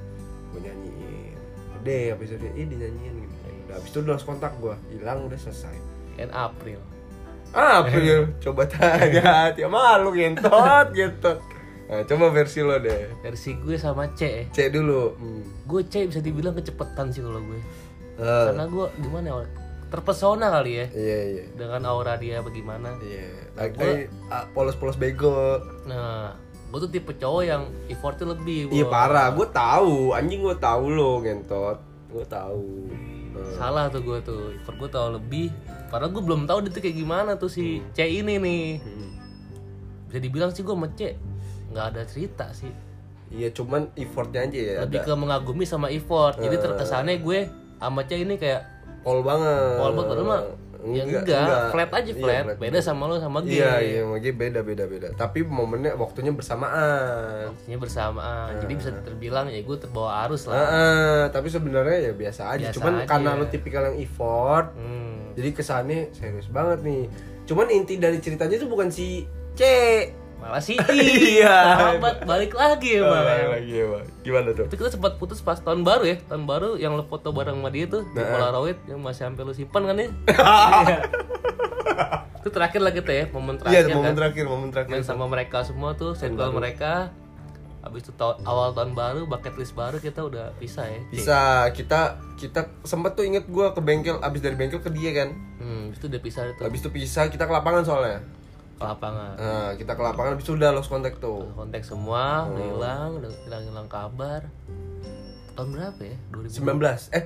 Gue 0.53 0.61
nyanyiin. 0.61 1.37
Udah 1.81 2.01
habis 2.13 2.29
itu 2.29 2.37
dia 2.45 2.53
ih 2.61 2.67
dinyanyiin 2.69 3.15
gitu. 3.25 3.35
Udah 3.67 3.75
habis 3.81 3.89
itu 3.89 3.99
udah 4.05 4.13
lost 4.21 4.29
kontak 4.29 4.53
gue 4.61 4.75
hilang 4.93 5.27
udah 5.27 5.41
selesai 5.41 5.92
kan 6.17 6.31
April. 6.33 6.81
Ah 7.53 7.85
April. 7.85 8.33
Coba 8.41 8.65
tanya 8.65 9.49
tiap 9.57 9.69
malu 9.69 10.17
gentot 10.17 10.89
gentot 10.97 11.39
nah, 11.93 12.01
coba 12.09 12.33
versi 12.33 12.65
lo 12.65 12.81
deh. 12.81 13.13
Versi 13.21 13.53
gue 13.61 13.77
sama 13.77 14.09
C. 14.17 14.49
Cek 14.49 14.73
dulu. 14.73 15.13
Hmm. 15.21 15.45
gue 15.69 15.83
C 15.85 16.09
bisa 16.09 16.25
dibilang 16.25 16.57
kecepetan 16.57 17.13
sih 17.13 17.21
kalau 17.21 17.45
gue. 17.45 17.61
Eh, 18.17 18.45
karena 18.49 18.65
gue 18.65 18.87
gimana 19.05 19.27
ya 19.29 19.37
terpesona 19.93 20.49
kali 20.49 20.73
ya. 20.81 20.87
Iya 20.97 21.19
iya. 21.29 21.45
Dengan 21.53 21.85
aura 21.93 22.17
dia 22.17 22.41
bagaimana. 22.41 22.97
Iya. 23.05 23.29
Lagi 23.53 24.09
ah, 24.33 24.49
polos-polos 24.57 24.97
bego. 24.97 25.61
Nah 25.85 26.33
gue 26.73 26.79
tuh 26.81 26.89
tipe 26.89 27.13
cowok 27.13 27.43
yang 27.45 27.69
effortnya 27.93 28.33
lebih 28.33 28.73
iya 28.73 28.89
parah. 28.89 29.29
Gue 29.37 29.45
tahu. 29.53 30.17
Anjing 30.17 30.41
gue 30.41 30.57
tahu 30.57 30.89
lo 30.89 31.21
gentot 31.21 31.93
gue 32.13 32.25
tahu. 32.29 32.89
Salah 33.57 33.89
tuh 33.89 34.01
gue 34.01 34.19
tuh. 34.25 34.57
Effort 34.57 34.77
gue 34.81 34.91
tahu 34.93 35.07
lebih 35.21 35.49
padahal 35.93 36.11
gue 36.11 36.23
belum 36.25 36.43
tahu 36.45 36.59
dia 36.65 36.71
tuh 36.71 36.81
kayak 36.81 36.97
gimana 36.97 37.31
tuh 37.37 37.47
si 37.47 37.65
C 37.93 38.01
ini 38.03 38.41
nih. 38.41 38.65
Hmm. 38.81 39.11
bisa 40.09 40.19
dibilang 40.19 40.51
sih 40.51 40.61
gue 40.61 40.73
sama 40.73 40.89
C. 40.91 41.17
Nggak 41.69 41.87
ada 41.89 42.03
cerita 42.03 42.47
sih. 42.51 42.73
Iya 43.29 43.49
cuman 43.49 43.93
effortnya 43.95 44.41
aja 44.43 44.57
ya 44.57 44.75
lebih 44.83 45.01
ada. 45.01 45.07
ke 45.07 45.13
mengagumi 45.15 45.65
sama 45.65 45.89
effort. 45.89 46.37
Jadi 46.37 46.53
Eh. 46.53 46.61
terkesannya 46.61 47.17
gue 47.19 47.39
sama 47.77 48.01
C 48.03 48.17
ini 48.19 48.37
kayak 48.37 48.61
pol 49.01 49.21
banget. 49.21 49.77
Pol 49.77 49.93
banget, 49.93 50.09
padahal 50.11 50.27
mah 50.27 50.43
ya 50.83 51.07
enggak, 51.07 51.71
flat 51.71 51.91
aja 51.95 52.11
Iya, 52.11 52.19
flat, 52.19 52.59
beda 52.59 52.79
sama 52.79 53.07
lo 53.07 53.15
sama 53.17 53.39
G. 53.41 53.55
Iya, 53.55 53.73
iya, 53.79 53.99
sama 54.03 54.19
G 54.19 54.27
beda 54.33 54.61
beda 54.61 54.85
beda. 54.85 55.09
Tapi 55.15 55.41
momennya 55.43 55.95
waktunya 55.95 56.35
bersamaan. 56.35 57.55
Maksudnya 57.55 57.79
bersamaan. 57.79 58.53
Jadi 58.61 58.73
bisa 58.75 58.91
terbilang 59.01 59.47
ya 59.47 59.63
gue 59.63 59.77
terbawa 59.79 60.27
arus 60.27 60.45
lah. 60.45 60.59
Tapi 61.31 61.49
sebenarnya 61.49 62.11
ya 62.11 62.13
biasa 62.13 62.43
aja. 62.51 62.69
Biasa 62.69 62.77
Cuman 62.77 62.93
aja. 62.99 63.07
karena 63.07 63.31
lu 63.33 63.47
tipikal 63.47 63.83
yang 63.89 63.97
effort, 63.97 64.75
hmm. 64.75 65.12
Jadi 65.33 65.51
kesannya 65.51 66.11
serius 66.11 66.47
banget 66.47 66.81
nih. 66.81 67.07
Cuman 67.43 67.67
inti 67.69 67.97
dari 67.97 68.19
ceritanya 68.19 68.55
itu 68.55 68.65
bukan 68.65 68.89
si 68.89 69.25
C. 69.53 69.63
malah 70.37 70.59
si 70.59 70.75
Iya. 71.39 71.55
sahabat 71.73 72.23
balik 72.23 72.51
lagi 72.53 72.99
ya 72.99 73.03
bang 73.05 73.47
lagi 73.53 73.73
ya, 73.73 73.87
Bang. 73.89 74.07
Gimana 74.21 74.49
tuh? 74.51 74.65
itu 74.65 74.75
kita 74.75 74.91
sempat 74.91 75.15
putus 75.15 75.39
pas 75.39 75.55
tahun 75.57 75.83
baru 75.83 76.03
ya 76.05 76.17
tahun 76.25 76.45
baru 76.45 76.71
yang 76.77 76.93
lo 76.93 77.05
foto 77.05 77.31
bareng 77.31 77.55
sama 77.57 77.71
dia 77.71 77.87
tuh 77.87 78.03
di 78.05 78.19
Nah. 78.19 78.27
Polaroid 78.29 78.75
yang 78.85 78.99
masih 78.99 79.23
sampai 79.25 79.43
lo 79.43 79.53
simpan 79.53 79.83
kan 79.85 79.97
ya 79.97 80.09
Iya. 80.83 80.99
itu 82.35 82.49
terakhir 82.51 82.81
lah 82.81 82.91
kita 82.91 83.11
ya 83.13 83.25
momen 83.31 83.55
Iya, 83.61 83.87
terakhir 83.87 83.87
momen 83.93 84.03
kan 84.05 84.15
terakhir, 84.17 84.45
momen 84.45 84.69
terakhir. 84.69 84.91
main 84.91 85.05
sama 85.07 85.25
mereka 85.27 85.63
semua 85.63 85.95
tuh 85.95 86.11
circle 86.13 86.51
mereka 86.51 87.15
habis 87.83 88.01
itu 88.01 88.13
tahun- 88.13 88.41
awal 88.43 88.71
tahun 88.71 88.93
baru 88.93 89.27
bucket 89.27 89.55
list 89.55 89.73
baru 89.73 89.99
kita 89.99 90.23
udah 90.23 90.55
pisah 90.57 90.87
ya. 90.87 91.01
Bisa 91.09 91.39
kita 91.69 92.01
kita 92.35 92.67
sempet 92.81 93.13
tuh 93.13 93.25
inget 93.25 93.45
gua 93.47 93.71
ke 93.71 93.79
bengkel 93.79 94.17
abis 94.19 94.41
dari 94.41 94.55
bengkel 94.55 94.79
ke 94.79 94.89
dia 94.89 95.11
kan. 95.13 95.35
hmm 95.59 95.91
itu 95.93 96.07
udah 96.07 96.19
pisah 96.19 96.43
itu 96.49 96.63
Abis 96.63 96.79
itu 96.81 96.91
pisah 96.91 97.27
kita 97.27 97.43
ke 97.43 97.53
lapangan 97.53 97.83
soalnya. 97.83 98.23
ke 98.73 98.85
lapangan 98.85 99.35
Nah, 99.37 99.71
kita 99.75 99.93
ke 99.93 100.03
lapangan 100.03 100.31
abis 100.33 100.45
itu 100.45 100.55
udah 100.55 100.71
lost 100.71 100.89
contact 100.89 101.19
tuh. 101.19 101.47
kontak 101.53 101.83
semua 101.83 102.45
Oh. 102.45 102.53
udah 102.53 102.65
hilang 102.69 103.11
udah 103.17 103.31
hilang 103.43 103.63
hilang 103.65 103.87
kabar 103.87 104.43
tahun 105.53 105.69
berapa 105.71 106.01
ya 106.01 106.17
2019 106.33 107.13
19 107.13 107.13
eh 107.13 107.25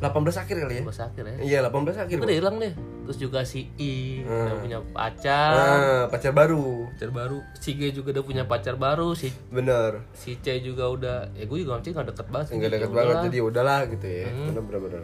18 0.00 0.10
akhir 0.34 0.56
kali 0.58 0.74
ya? 0.74 0.82
akhir 0.82 1.24
ya 1.24 1.36
Iya, 1.38 1.58
18 1.62 1.92
akhir. 1.98 2.16
udah 2.18 2.34
hilang 2.34 2.56
deh 2.56 2.72
terus 3.02 3.18
juga 3.18 3.40
si 3.42 3.68
I 3.76 4.22
udah 4.22 4.32
Hmm. 4.50 4.62
punya 4.62 4.78
pacar 4.86 5.52
Nah, 5.52 6.02
pacar 6.08 6.32
baru. 6.32 6.88
pacar 6.88 7.10
baru 7.10 7.38
si 7.54 7.70
G 7.74 7.90
juga 7.90 8.08
udah 8.12 8.24
punya 8.24 8.44
pacar 8.44 8.74
baru 8.76 9.12
si 9.12 9.28
Bener. 9.48 10.00
si 10.12 10.36
C 10.36 10.60
juga 10.60 10.88
udah 10.88 11.16
ya 11.30 11.44
gue 11.44 11.58
juga 11.58 11.78
C 11.78 11.90
nggak 11.90 12.08
deket 12.08 12.26
banget 12.28 12.46
sih. 12.46 12.54
Enggak 12.56 12.70
Ya 12.70 12.74
deket 12.76 12.90
banget 12.90 13.16
jadi 13.26 13.38
udahlah 13.42 13.80
gitu 13.86 14.06
ya. 14.06 14.26
Hmm. 14.26 14.46
Bener 14.48 14.62
bener 14.64 14.80
bener. 14.82 15.02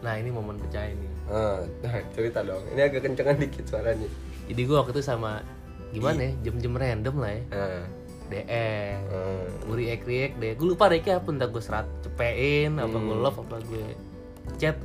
nah 0.00 0.14
ini 0.14 0.28
momen 0.28 0.56
pecah 0.58 0.84
ini 0.84 1.08
Ah, 1.24 1.56
nah, 1.80 1.96
cerita 2.12 2.40
dong. 2.40 2.60
Ini 2.68 2.80
agak 2.84 3.00
kencengan 3.02 3.36
dikit 3.38 3.64
suaranya. 3.64 4.04
jadi 4.44 4.60
gue 4.60 4.76
waktu 4.76 4.92
itu 4.92 5.00
sama 5.02 5.40
gimana 5.88 6.20
ya 6.20 6.32
jam-jam 6.42 6.74
random 6.74 7.14
lah 7.16 7.30
ya 7.30 7.42
Ah, 7.50 7.82
DM 8.26 8.96
gue 9.62 9.76
react 9.76 10.04
react 10.04 10.34
deh 10.36 10.52
gue 10.52 10.66
lupa 10.66 10.84
react 10.86 11.08
apa 11.10 11.28
entah 11.28 11.46
gue 11.46 11.58
serat 11.58 11.86
cepein 12.00 12.76
apa 12.76 12.90
Hmm. 12.90 13.04
gue 13.04 13.16
love 13.18 13.38
apa 13.38 13.56
gue 13.62 13.86
chat 14.54 14.76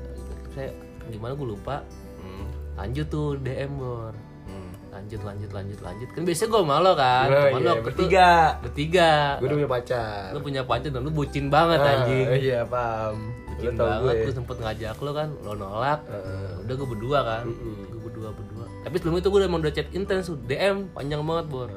saya 0.52 0.72
gimana 1.08 1.34
gue 1.34 1.48
lupa 1.50 1.82
Hmm. 2.18 2.48
lanjut 2.76 3.06
tuh 3.08 3.36
DM 3.38 3.72
bor 3.74 4.14
Hmm. 4.44 4.72
lanjut 4.90 5.22
lanjut 5.22 5.52
lanjut 5.52 5.80
lanjut 5.80 6.10
kan 6.10 6.22
biasanya 6.24 6.50
gue 6.50 6.62
malu 6.64 6.92
kan 6.94 7.26
Oh, 7.26 7.32
iya, 7.32 7.44
waktu 7.46 7.62
itu 7.62 7.84
bertiga. 7.86 8.30
bertiga 8.60 9.10
Gue 9.38 9.46
udah 9.46 9.56
punya 9.56 9.70
pacar. 9.70 10.26
lu 10.30 10.40
punya 10.42 10.62
pacar 10.64 10.90
dan 10.90 11.02
lu 11.02 11.12
bucin 11.12 11.46
banget 11.48 11.80
Ah, 11.80 11.92
anjing 11.96 12.28
Iya, 12.34 12.60
paham. 12.66 13.16
Lu 13.20 13.52
bucin 13.56 13.74
tau 13.76 13.86
banget 13.86 14.16
gue. 14.16 14.26
gue 14.26 14.34
sempet 14.36 14.58
ngajak 14.58 14.96
lu 14.98 15.12
kan 15.12 15.30
lo 15.40 15.54
nolak 15.54 16.00
Heeh. 16.06 16.64
udah 16.64 16.74
gue 16.76 16.88
berdua 16.90 17.20
kan 17.22 17.44
gue 17.86 18.02
berdua 18.02 18.30
berdua 18.32 18.66
tapi 18.80 18.96
sebelum 18.96 19.16
itu 19.16 19.28
gue 19.28 19.40
udah 19.40 19.50
mau 19.50 19.60
udah 19.60 19.70
chat 19.70 19.88
intens 19.92 20.32
DM 20.42 20.88
panjang 20.90 21.20
banget 21.22 21.46
bor. 21.48 21.68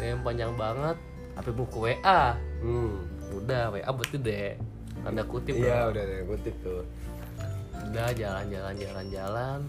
DM 0.00 0.20
panjang 0.20 0.52
banget 0.54 0.96
apa 1.32 1.46
ke 1.46 1.78
WA 1.78 2.22
Hmm. 2.58 3.06
udah 3.32 3.70
WA 3.70 3.88
berarti 3.88 4.16
deh 4.16 4.52
tanda 5.00 5.22
kutip 5.22 5.54
Iya, 5.54 5.88
udah 5.88 6.02
yang 6.02 6.26
kutip 6.26 6.54
tuh. 6.60 6.82
udah 7.82 8.06
jalan-jalan 8.12 8.74
jalan-jalan 8.76 9.60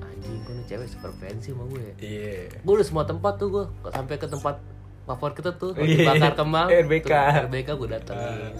anjing 0.00 0.40
gue 0.40 0.54
nih 0.54 0.66
cewek 0.66 0.88
supervensi 0.88 1.50
sama 1.50 1.64
gue 1.66 1.86
Iya. 1.98 2.48
gue 2.54 2.72
udah 2.72 2.86
semua 2.86 3.04
tempat 3.04 3.36
tuh 3.36 3.48
gue 3.50 3.64
sampai 3.88 4.16
ke 4.16 4.26
tempat 4.26 4.56
favorit 5.04 5.34
kita 5.34 5.50
tuh 5.52 5.74
Iya. 5.74 5.82
di 5.82 6.06
bakar 6.06 6.32
kembang 6.34 6.68
RBK. 6.80 7.04
Tuh, 7.04 7.44
RBK 7.44 7.68
gue 7.74 7.88
datengin 7.90 8.54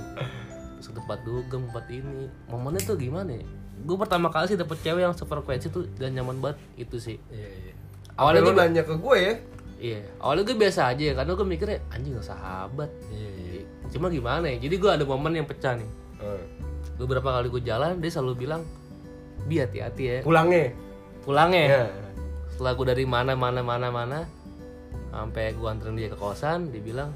terus 0.75 0.87
ke 0.87 0.95
tempat 0.95 1.19
dugem 1.23 1.63
tempat 1.65 1.87
ini 1.89 2.21
momennya 2.45 2.83
tuh 2.83 2.97
gimana 2.97 3.31
ya 3.33 3.47
gue 3.79 3.97
pertama 3.97 4.29
kali 4.29 4.47
sih 4.47 4.57
dapet 4.57 4.77
cewek 4.81 5.01
yang 5.01 5.15
sefrekuensi 5.15 5.67
tuh 5.69 5.87
dan 5.97 6.13
nyaman 6.13 6.39
banget 6.39 6.59
itu 6.77 6.99
sih 6.99 7.17
Iya, 7.29 7.49
iya. 7.49 7.73
Awalnya 8.13 8.43
Awalnya 8.43 8.43
lu 8.45 8.61
nanya 8.61 8.83
ke 8.85 8.95
gue 8.95 9.17
ya. 9.17 9.35
Iya. 9.83 10.01
Awalnya 10.23 10.43
gue 10.47 10.57
biasa 10.57 10.81
aja 10.95 11.03
ya 11.11 11.15
karena 11.19 11.33
gue 11.35 11.47
mikirnya 11.47 11.79
anjing 11.91 12.15
gak 12.15 12.29
sahabat. 12.31 12.91
Iya, 13.11 13.31
iya. 13.35 13.63
cuma 13.91 14.09
gimana 14.09 14.47
ya 14.49 14.57
jadi 14.63 14.75
gue 14.79 14.91
ada 14.95 15.05
momen 15.05 15.35
yang 15.35 15.49
pecah 15.51 15.75
nih. 15.77 15.91
Ah. 16.23 16.39
beberapa 17.03 17.35
kali 17.35 17.51
gue 17.51 17.67
jalan 17.67 17.99
dia 17.99 18.15
selalu 18.15 18.47
bilang 18.47 18.63
bi 19.51 19.59
hati-hati 19.59 20.03
ya. 20.07 20.19
Pulangnya. 20.23 20.71
pulangnya. 21.27 21.65
Ya. 21.67 21.85
setelah 22.55 22.73
gue 22.79 22.87
dari 22.95 23.07
mana 23.09 23.35
mana 23.35 23.61
mana 23.65 23.89
mana 23.91 24.19
sampai 25.11 25.51
gue 25.53 25.67
anterin 25.67 25.99
dia 25.99 26.09
ke 26.13 26.17
kosan 26.17 26.71
dia 26.71 26.79
bilang 26.79 27.11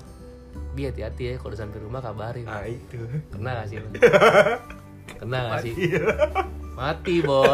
bi 0.74 0.90
hati-hati 0.90 1.22
ya 1.22 1.34
kalau 1.38 1.54
udah 1.54 1.60
sampai 1.62 1.78
rumah 1.80 2.02
kabarin. 2.02 2.44
Ah, 2.50 2.66
itu. 2.66 2.98
kena 3.30 3.62
gak 3.62 3.66
sih? 3.70 3.78
Kena 5.16 5.38
gak 5.54 5.62
sih? 5.64 5.74
Mati 6.76 7.24
bos. 7.24 7.48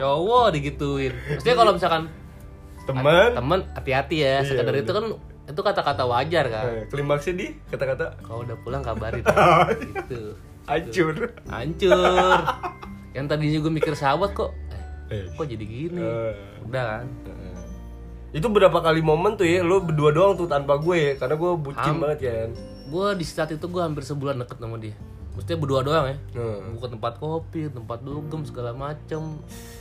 Cowok 0.00 0.46
digituin. 0.56 1.14
Maksudnya 1.14 1.54
kalau 1.54 1.72
misalkan 1.78 2.10
Teman. 2.86 3.28
temen 3.32 3.60
hati-hati 3.72 4.16
ya. 4.18 4.26
Iya, 4.36 4.46
sekedar 4.46 4.74
itu 4.74 4.90
kan 4.90 5.04
itu 5.46 5.60
kata-kata 5.60 6.02
wajar 6.04 6.44
kan? 6.46 6.64
Eh, 6.68 6.82
Klimaksnya 6.86 7.34
di 7.34 7.46
kata-kata? 7.66 8.18
Kalau 8.20 8.42
udah 8.42 8.56
pulang 8.60 8.80
kabarin. 8.80 9.22
Gitu. 9.84 10.34
Hancur. 10.64 11.14
hancur. 11.46 12.38
Yang 13.16 13.26
tadinya 13.28 13.58
gue 13.60 13.72
mikir 13.72 13.94
sahabat 13.94 14.30
kok 14.32 14.50
eh, 15.08 15.14
Eh. 15.16 15.24
kok 15.30 15.44
jadi 15.44 15.62
gini? 15.62 15.98
Eh. 15.98 16.34
udah 16.62 16.82
kan? 16.94 17.06
Itu 18.28 18.46
berapa 18.46 18.74
kali 18.76 19.00
momen 19.00 19.34
tuh 19.34 19.44
ya, 19.44 19.62
lu 19.62 19.80
berdua 19.80 20.10
doang 20.10 20.34
tuh 20.34 20.44
tanpa 20.44 20.76
gue, 20.76 21.14
karena 21.14 21.34
gue 21.34 21.50
bucin 21.56 21.80
Ham- 21.88 22.02
banget 22.02 22.18
kan. 22.22 22.50
gue 22.86 23.06
di 23.14 23.24
saat 23.24 23.50
itu 23.50 23.64
gue 23.64 23.80
hampir 23.80 24.02
sebulan 24.02 24.38
deket 24.38 24.58
sama 24.58 24.76
dia 24.76 24.94
Maksudnya 25.36 25.58
berdua 25.60 25.80
doang 25.84 26.06
ya? 26.08 26.16
Hmm. 26.32 26.72
Bukan 26.74 26.96
tempat 26.96 27.20
kopi, 27.20 27.68
tempat 27.68 28.00
dugem 28.00 28.40
segala 28.42 28.72
macem. 28.72 29.36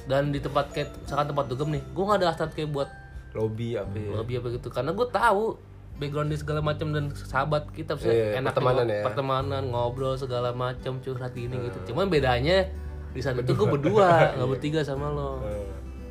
Dan 0.06 0.30
di 0.30 0.38
tempat 0.38 0.70
kayak, 0.70 0.92
misalkan 1.02 1.32
tempat 1.32 1.46
dugem 1.48 1.68
nih 1.74 1.84
Gue 1.96 2.04
gak 2.06 2.20
ada 2.20 2.28
hasrat 2.30 2.52
kayak 2.52 2.70
buat 2.70 2.90
Lobby 3.34 3.76
apa 3.76 3.92
ya? 3.92 4.12
lebih 4.16 4.36
apa 4.40 4.48
gitu. 4.54 4.68
Karena 4.70 4.92
gue 4.92 5.08
tahu 5.10 5.56
background 5.96 6.28
dia 6.28 6.40
segala 6.40 6.60
macam 6.60 6.92
dan 6.92 7.08
sahabat 7.12 7.72
kita 7.72 7.96
Iya, 7.96 8.00
Maksudnya 8.00 8.28
enak 8.38 8.52
pertemanan 8.52 8.86
ya. 8.86 9.02
pertemanan, 9.04 9.64
ngobrol 9.66 10.16
segala 10.16 10.52
macam 10.52 11.00
curhat 11.00 11.32
ini 11.36 11.56
gitu. 11.68 11.92
Cuman 11.92 12.08
bedanya 12.08 12.68
di 13.12 13.20
saat 13.20 13.36
itu 13.36 13.52
gue 13.52 13.68
berdua, 13.68 14.08
gak 14.40 14.48
bertiga 14.50 14.84
sama 14.84 15.08
lo. 15.08 15.40
Eh, 15.42 15.68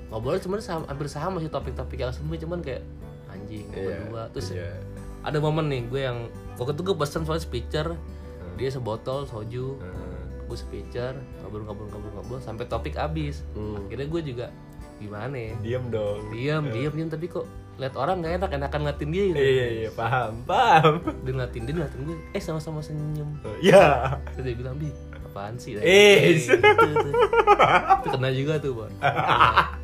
Ngobrol 0.08 0.36
cuman 0.38 0.60
sama, 0.60 0.84
hampir 0.86 1.08
sama 1.08 1.36
sih 1.36 1.48
topik-topik 1.48 1.98
yang 1.98 2.12
sebelumnya 2.12 2.40
Cuman 2.44 2.58
kayak 2.60 2.82
anjing 3.26 3.66
Iya, 3.72 4.04
berdua. 4.04 4.22
Terus 4.32 4.48
iya. 4.52 4.70
ada 5.20 5.38
momen 5.40 5.66
nih 5.68 5.82
gue 5.88 6.00
yang 6.00 6.18
waktu 6.54 6.72
itu 6.72 6.82
gue 6.84 6.96
pesen 6.96 7.24
soalnya 7.24 7.42
speaker 7.42 7.86
dia 8.54 8.68
sebotol 8.68 9.24
soju 9.24 9.78
Eh, 9.78 10.20
gue 10.44 10.56
speaker 10.56 11.12
ngobrol-ngobrol-ngobrol-ngobrol 11.40 12.38
sampai 12.38 12.64
topik 12.64 12.94
habis 12.94 13.42
Hmm. 13.52 13.80
akhirnya 13.80 14.06
gue 14.06 14.22
juga 14.24 14.46
gimana 14.96 15.34
ya 15.34 15.54
Diam 15.60 15.84
dong. 15.88 16.20
diam 16.30 16.64
diam 16.66 16.92
diam 16.92 17.08
tapi 17.08 17.26
kok 17.26 17.44
lihat 17.74 17.94
orang 17.94 18.20
nggak 18.20 18.38
enak 18.38 18.50
enakan 18.52 18.80
ngeliatin 18.82 19.10
dia 19.10 19.24
gitu 19.26 19.36
Iya 19.36 19.66
iya 19.74 19.90
paham 19.90 20.32
paham. 20.44 20.94
dia 21.20 21.32
ngeliatin 21.32 21.62
dia 21.64 21.74
ngeliatin 21.74 22.00
gue 22.04 22.16
eh 22.30 22.38
sama-sama 22.38 22.78
senyum 22.78 23.30
Iya. 23.58 24.14
terus 24.30 24.44
dia 24.44 24.54
bilang 24.54 24.76
bi 24.76 24.88
apaan 25.18 25.56
sih 25.56 25.74
Eh. 25.76 26.38
itu, 26.38 26.54
kena 28.06 28.30
juga 28.30 28.54
tuh 28.56 28.72
bang 28.76 28.92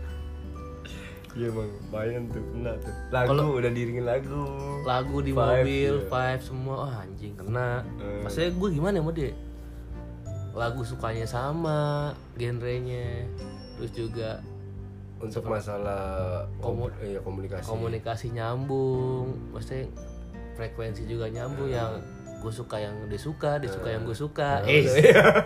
Iya 1.33 1.49
bang, 1.49 1.71
lumayan 1.85 2.23
tuh 2.27 2.43
kena 2.45 2.73
tuh. 2.77 2.95
Lagu 3.09 3.29
Kalau- 3.31 3.55
udah 3.55 3.71
diringin 3.71 4.03
lagu. 4.03 4.43
lagu 4.81 5.17
di 5.21 5.31
Five, 5.31 5.63
mobil 5.63 5.93
iya. 5.95 6.09
five 6.09 6.41
semua 6.41 6.75
oh, 6.81 6.91
anjing 6.91 7.35
kena 7.35 7.85
Eh. 7.97 8.21
maksudnya 8.21 8.51
gue 8.51 8.69
gimana 8.73 8.97
sama 8.97 9.13
dia 9.13 9.33
lagu 10.51 10.81
sukanya 10.83 11.23
sama 11.23 11.79
genrenya 12.35 13.29
terus 13.77 13.93
juga 13.93 14.41
Untuk 15.19 15.45
masalah 15.45 16.49
Komu- 16.59 16.89
iya, 16.99 17.21
komunikasi. 17.21 17.63
komunikasi 17.63 18.27
nyambung 18.33 19.53
maksudnya 19.53 19.85
frekuensi 20.57 21.05
juga 21.05 21.29
nyambung 21.29 21.69
yang 21.69 22.01
gue 22.41 22.49
suka 22.51 22.81
yang 22.81 22.97
dia 23.05 23.21
suka 23.21 23.61
dia 23.61 23.69
suka 23.69 23.89
yang 23.91 24.03
gue 24.03 24.17
suka 24.17 24.65
eh 24.65 24.81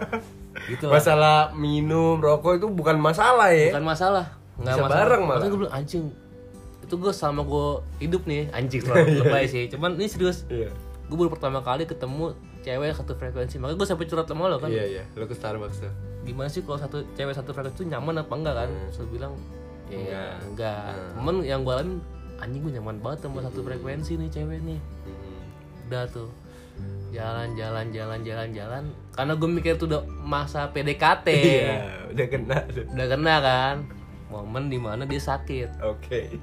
gitu 0.71 0.87
lah. 0.87 0.95
Masalah 0.95 1.37
minum 1.53 2.17
rokok 2.17 2.57
itu 2.57 2.71
bukan 2.71 2.97
masalah 2.97 3.51
ya. 3.51 3.75
bukan 3.75 3.83
masalah 3.85 4.27
nggak 4.57 4.77
Bisa 4.77 4.87
bareng 4.87 5.23
malah. 5.23 5.45
Gue 5.45 5.59
bilang 5.61 5.75
anjing 5.75 6.05
itu 6.81 6.95
gue 6.95 7.13
sama 7.13 7.41
gue 7.41 7.69
hidup 7.99 8.23
nih 8.25 8.51
anjing 8.51 8.81
terlalu 8.81 9.17
lebay 9.21 9.45
sih. 9.45 9.67
Cuman 9.67 9.95
ini 9.95 10.07
serius 10.07 10.45
Iya. 10.47 10.69
gue 11.05 11.17
baru 11.17 11.29
pertama 11.29 11.61
kali 11.61 11.85
ketemu 11.85 12.33
cewek 12.61 12.93
satu 12.93 13.13
frekuensi. 13.15 13.57
Makanya 13.57 13.77
gue 13.77 13.87
sampai 13.87 14.05
curhat 14.05 14.27
sama 14.27 14.47
lo 14.47 14.57
kan. 14.57 14.69
Iya 14.69 14.85
iya, 14.91 15.03
lo 15.13 15.25
ke 15.25 15.33
Starbucks 15.33 15.81
tuh. 15.81 15.93
gimana 16.25 16.49
sih 16.49 16.61
kalau 16.61 16.77
satu 16.77 17.05
cewek 17.13 17.33
satu 17.33 17.51
frekuensi 17.51 17.77
itu 17.79 17.87
nyaman 17.87 18.17
apa 18.19 18.33
enggak 18.33 18.55
kan? 18.57 18.71
Saya 18.89 19.05
bilang 19.07 19.33
ya 19.87 20.01
Enggak. 20.01 20.33
enggak, 20.43 20.85
Hmm. 20.89 21.13
cuman 21.15 21.35
yang 21.43 21.61
gue 21.61 21.73
alamin 21.75 21.99
anjing 22.37 22.61
gue 22.63 22.73
nyaman 22.73 22.97
banget 22.99 23.19
sama 23.23 23.39
satu 23.41 23.61
frekuensi 23.61 24.13
nih 24.17 24.29
cewek 24.31 24.61
nih. 24.63 24.81
Udah 25.85 26.05
tuh. 26.07 26.33
Jalan 27.11 27.55
jalan 27.55 27.87
jalan 27.89 28.21
jalan 28.21 28.49
jalan. 28.51 28.85
Karena 29.13 29.33
gue 29.33 29.49
mikir 29.49 29.77
tuh 29.77 29.87
udah 29.87 30.03
masa 30.19 30.67
PDKT 30.67 31.27
Iya, 31.31 31.77
udah 32.09 32.27
kena 32.27 32.59
tuh. 32.67 32.85
udah 32.89 33.07
kena 33.07 33.35
kan 33.41 33.77
momen 34.35 34.67
di 34.67 34.77
mana 34.77 35.03
dia 35.05 35.19
sakit 35.19 35.79
Oke. 35.81 36.35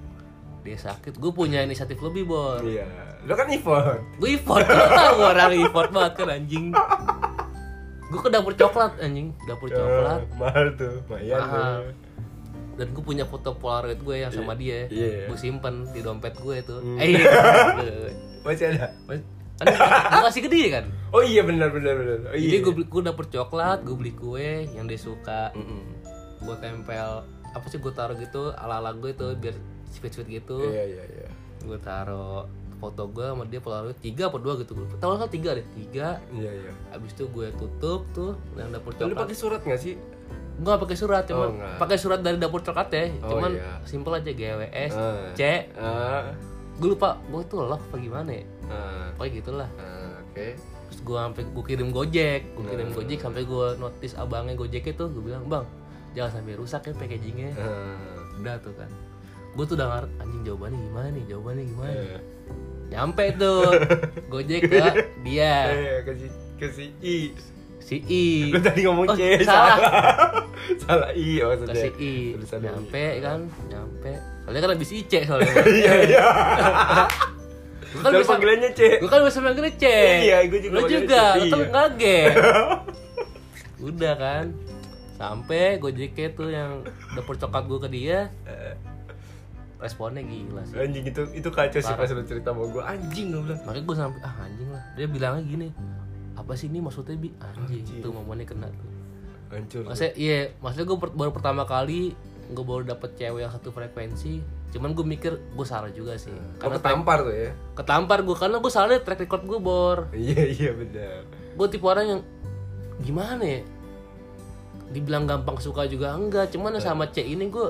dia 0.61 0.77
sakit 0.77 1.13
gue 1.13 1.31
punya 1.31 1.59
inisiatif 1.59 1.99
lebih 1.99 2.23
bor 2.25 2.61
Iya. 2.61 2.85
Lo 3.21 3.33
kan 3.33 3.47
effort. 3.47 4.01
gue 4.15 4.29
effort 4.31 4.63
lo 4.63 4.85
tau 4.87 5.15
orang 5.27 5.51
effort 5.55 5.89
banget 5.89 6.13
kan 6.15 6.29
anjing 6.31 6.65
gue 8.03 8.19
ke 8.19 8.29
dapur 8.29 8.53
coklat 8.53 8.91
anjing 8.97 9.31
dapur 9.43 9.67
coklat 9.67 10.19
Eh, 10.19 10.35
mahal 10.35 10.65
tuh, 10.73 10.95
Mahal. 11.05 11.39
tuh. 11.39 11.79
dan 12.73 12.87
gue 12.89 13.03
punya 13.03 13.23
foto 13.23 13.53
polaroid 13.53 13.99
gue 13.99 14.15
yang 14.17 14.31
sama 14.31 14.53
dia 14.53 14.87
Iya. 14.87 15.27
gue 15.27 15.37
simpen 15.37 15.85
di 15.89 15.99
dompet 15.99 16.33
gue 16.35 16.57
tuh 16.61 16.79
Hmm. 16.79 16.97
eh 16.97 17.07
iya. 17.11 17.27
Masih 18.43 18.65
ada. 18.69 18.89
kan 19.05 19.69
gue 20.09 20.23
kasih 20.25 20.41
ke 20.41 20.49
dia 20.49 20.67
kan 20.73 20.85
Oh 21.11 21.21
iya 21.21 21.41
benar 21.41 21.69
benar 21.69 21.93
benar. 21.93 22.17
Oh 22.25 22.33
jadi 22.33 22.41
iya. 22.51 22.59
gue 22.59 22.73
beli 22.73 22.85
gue 22.85 23.01
dapur 23.03 23.25
coklat 23.27 23.79
gue 23.81 23.93
beli 23.93 24.11
kue 24.11 24.51
yang 24.67 24.85
dia 24.85 24.97
suka 24.97 25.53
Mm-mm. 25.53 25.81
gue 26.41 26.55
tempel 26.57 27.21
apa 27.51 27.65
sih 27.65 27.77
gue 27.77 27.91
taruh 27.91 28.15
gitu 28.15 28.51
ala 28.53 28.77
ala 28.77 28.91
gue 28.93 29.11
tuh 29.11 29.35
biar 29.35 29.55
sweet 29.87 30.11
sweet 30.11 30.29
gitu 30.33 30.59
Iya 30.63 30.83
iya 30.85 31.03
iya. 31.05 31.29
gue 31.61 31.77
taruh 31.77 32.47
foto 32.77 33.05
gue 33.07 33.21
sama 33.23 33.45
dia 33.45 33.59
polaroid 33.59 33.93
tiga 33.97 34.25
apa 34.25 34.37
dua 34.37 34.57
gitu 34.57 34.73
gue 34.73 34.87
tahu 34.97 35.13
kan 35.13 35.27
tiga 35.27 35.53
deh 35.53 35.65
tiga 35.75 36.17
Iya 36.31 36.51
iya. 36.57 36.71
habis 36.89 37.11
itu 37.11 37.27
gue 37.27 37.47
tutup 37.53 38.07
tuh 38.09 38.33
yang 38.55 38.69
dapur 38.69 38.91
coklat 38.91 39.17
pakai 39.19 39.35
surat 39.35 39.61
nggak 39.61 39.77
sih? 39.79 39.95
Enggak 40.51 40.77
pakai 40.79 40.93
surat, 40.95 41.23
Oh, 41.23 41.29
cuman 41.31 41.49
enggak. 41.51 41.75
pakai 41.79 41.97
surat 41.97 42.19
dari 42.19 42.37
dapur 42.37 42.61
coklat 42.61 42.89
ya. 42.91 43.09
Oh, 43.19 43.33
cuman 43.33 43.51
iya. 43.51 43.81
simple 43.81 44.13
aja 44.13 44.29
GWS 44.29 44.93
Ah. 44.93 45.33
C. 45.33 45.41
Ah. 45.73 46.37
Gue 46.77 46.93
lupa, 46.93 47.17
gue 47.23 47.41
tuh 47.45 47.65
loh 47.65 47.81
apa 47.81 47.95
gimana 47.97 48.29
ya. 48.29 48.45
Ah. 48.67 49.09
Pokoknya 49.11 49.31
gitulah. 49.35 49.69
Ah, 49.75 50.21
Oke. 50.21 50.53
Terus 50.85 50.99
gue 51.01 51.17
sampai 51.17 51.43
gue 51.47 51.63
kirim 51.65 51.89
Gojek, 51.89 52.41
gue 52.53 52.65
kirim 52.67 52.87
Hmm. 52.87 52.93
Gojek 52.93 53.19
sampai 53.19 53.41
gue 53.41 53.67
notice 53.75 54.13
abangnya 54.13 54.53
Gojek 54.53 54.83
itu 54.87 55.03
gue 55.03 55.23
bilang, 55.23 55.43
"Bang, 55.45 55.65
jangan 56.11 56.31
sampai 56.35 56.53
rusak 56.55 56.81
ya 56.83 56.93
packagingnya." 56.93 57.49
Ah. 57.55 57.95
Udah 58.37 58.55
tuh 58.59 58.73
kan. 58.73 58.89
Gue 59.51 59.65
tuh 59.65 59.75
udah 59.75 59.87
ngarep 59.89 60.11
anjing 60.17 60.41
jawabannya 60.43 60.79
gimana 60.81 61.07
nih? 61.09 61.23
Jawabannya 61.25 61.63
gimana? 61.65 61.91
nih?" 61.91 62.07
Eh. 62.11 62.21
Nyampe 62.91 63.25
tuh 63.35 63.61
Gojek 64.31 64.61
ke 64.65 64.79
dia 65.21 65.55
Eh, 65.69 65.97
kasih 66.03 66.29
kasih 66.57 66.87
i. 66.99 67.17
si 67.81 67.97
I. 68.03 68.51
Lu 68.51 68.59
tadi 68.59 68.83
ngomong 68.83 69.07
Oh, 69.07 69.15
C 69.15 69.41
salah. 69.41 69.79
salah 70.77 71.11
i 71.19 71.39
maksudnya. 71.39 71.71
Kasih 71.73 71.91
I. 71.97 72.13
Tulisan 72.35 72.59
Nyampe 72.61 73.03
kan, 73.19 73.39
nyampe. 73.67 74.11
Soalnya 74.41 74.59
kan 74.59 74.69
habis 74.75 74.91
IC 74.91 75.13
soalnya. 75.23 75.51
Iya 75.81 75.93
iya. 76.05 76.23
Gue 77.91 78.01
kan 78.01 78.11
bisa 78.13 78.29
panggilannya 78.29 78.69
C. 78.71 78.81
Gue 78.99 79.09
kan 79.09 79.19
bisa 79.21 79.39
manggilnya 79.39 79.73
C. 79.75 79.85
Iya, 80.21 80.37
gua 80.45 80.59
juga 80.59 80.71
Lo 80.71 80.79
manggilnya 80.79 80.99
juga, 81.01 81.21
C, 81.21 81.37
lo 81.37 81.43
tuh 81.43 81.59
iya. 81.59 81.67
ngaget. 81.69 82.33
Udah 83.81 84.13
kan. 84.15 84.45
Sampai 85.21 85.77
Gojeknya 85.77 86.27
tuh 86.33 86.49
yang 86.49 86.81
dapur 87.13 87.37
coklat 87.37 87.69
gue 87.69 87.79
ke 87.85 87.89
dia, 87.93 88.19
responnya 89.77 90.25
gila 90.25 90.65
sih. 90.65 90.81
Anjing 90.81 91.05
itu 91.05 91.21
itu 91.37 91.49
kacau 91.53 91.77
sih 91.77 91.93
pas 91.93 92.09
lu 92.09 92.25
cerita 92.25 92.49
sama 92.49 92.65
gue 92.65 92.81
anjing 92.81 93.29
gue 93.29 93.41
bilang. 93.45 93.61
Makanya 93.69 93.83
gue 93.85 93.95
sampai 94.01 94.19
ah 94.25 94.35
anjing 94.41 94.69
lah. 94.73 94.83
Dia 94.97 95.05
bilangnya 95.05 95.41
gini, 95.45 95.67
apa 96.33 96.57
sih 96.57 96.73
ini 96.73 96.81
maksudnya 96.81 97.13
bi? 97.17 97.29
Anjing, 97.37 97.85
Anjing. 97.85 97.99
itu 98.01 98.09
momennya 98.09 98.49
kena 98.49 98.67
tuh. 98.73 98.89
hancur 99.51 99.83
maksudnya 99.83 100.13
iya 100.15 100.39
maksudnya 100.63 100.87
gue 100.87 100.97
baru 101.11 101.31
pertama 101.35 101.67
kali 101.67 102.15
gue 102.51 102.63
baru 102.63 102.87
dapet 102.87 103.19
cewek 103.19 103.43
yang 103.43 103.51
satu 103.51 103.75
frekuensi 103.75 104.39
cuman 104.71 104.95
gue 104.95 105.03
mikir 105.03 105.35
gue 105.35 105.67
salah 105.67 105.91
juga 105.91 106.15
sih 106.15 106.31
oh, 106.31 106.55
karena 106.55 106.79
ketampar 106.79 107.17
tuh 107.27 107.35
ya 107.35 107.51
ketampar 107.75 108.23
gue 108.23 108.31
karena 108.31 108.63
gue 108.63 108.71
salahnya 108.71 109.03
track 109.03 109.27
record 109.27 109.43
gue 109.43 109.59
bor 109.59 110.07
iya 110.15 110.47
iya 110.47 110.71
benar 110.71 111.27
gue 111.27 111.67
tipe 111.67 111.83
orang 111.83 112.05
yang 112.07 112.21
gimana 113.03 113.43
ya 113.43 113.59
dibilang 114.91 115.23
gampang 115.23 115.57
suka 115.57 115.83
juga 115.85 116.11
enggak. 116.11 116.49
Cuman 116.49 116.75
sama 116.77 117.07
C 117.07 117.23
ini 117.25 117.47
gue 117.47 117.67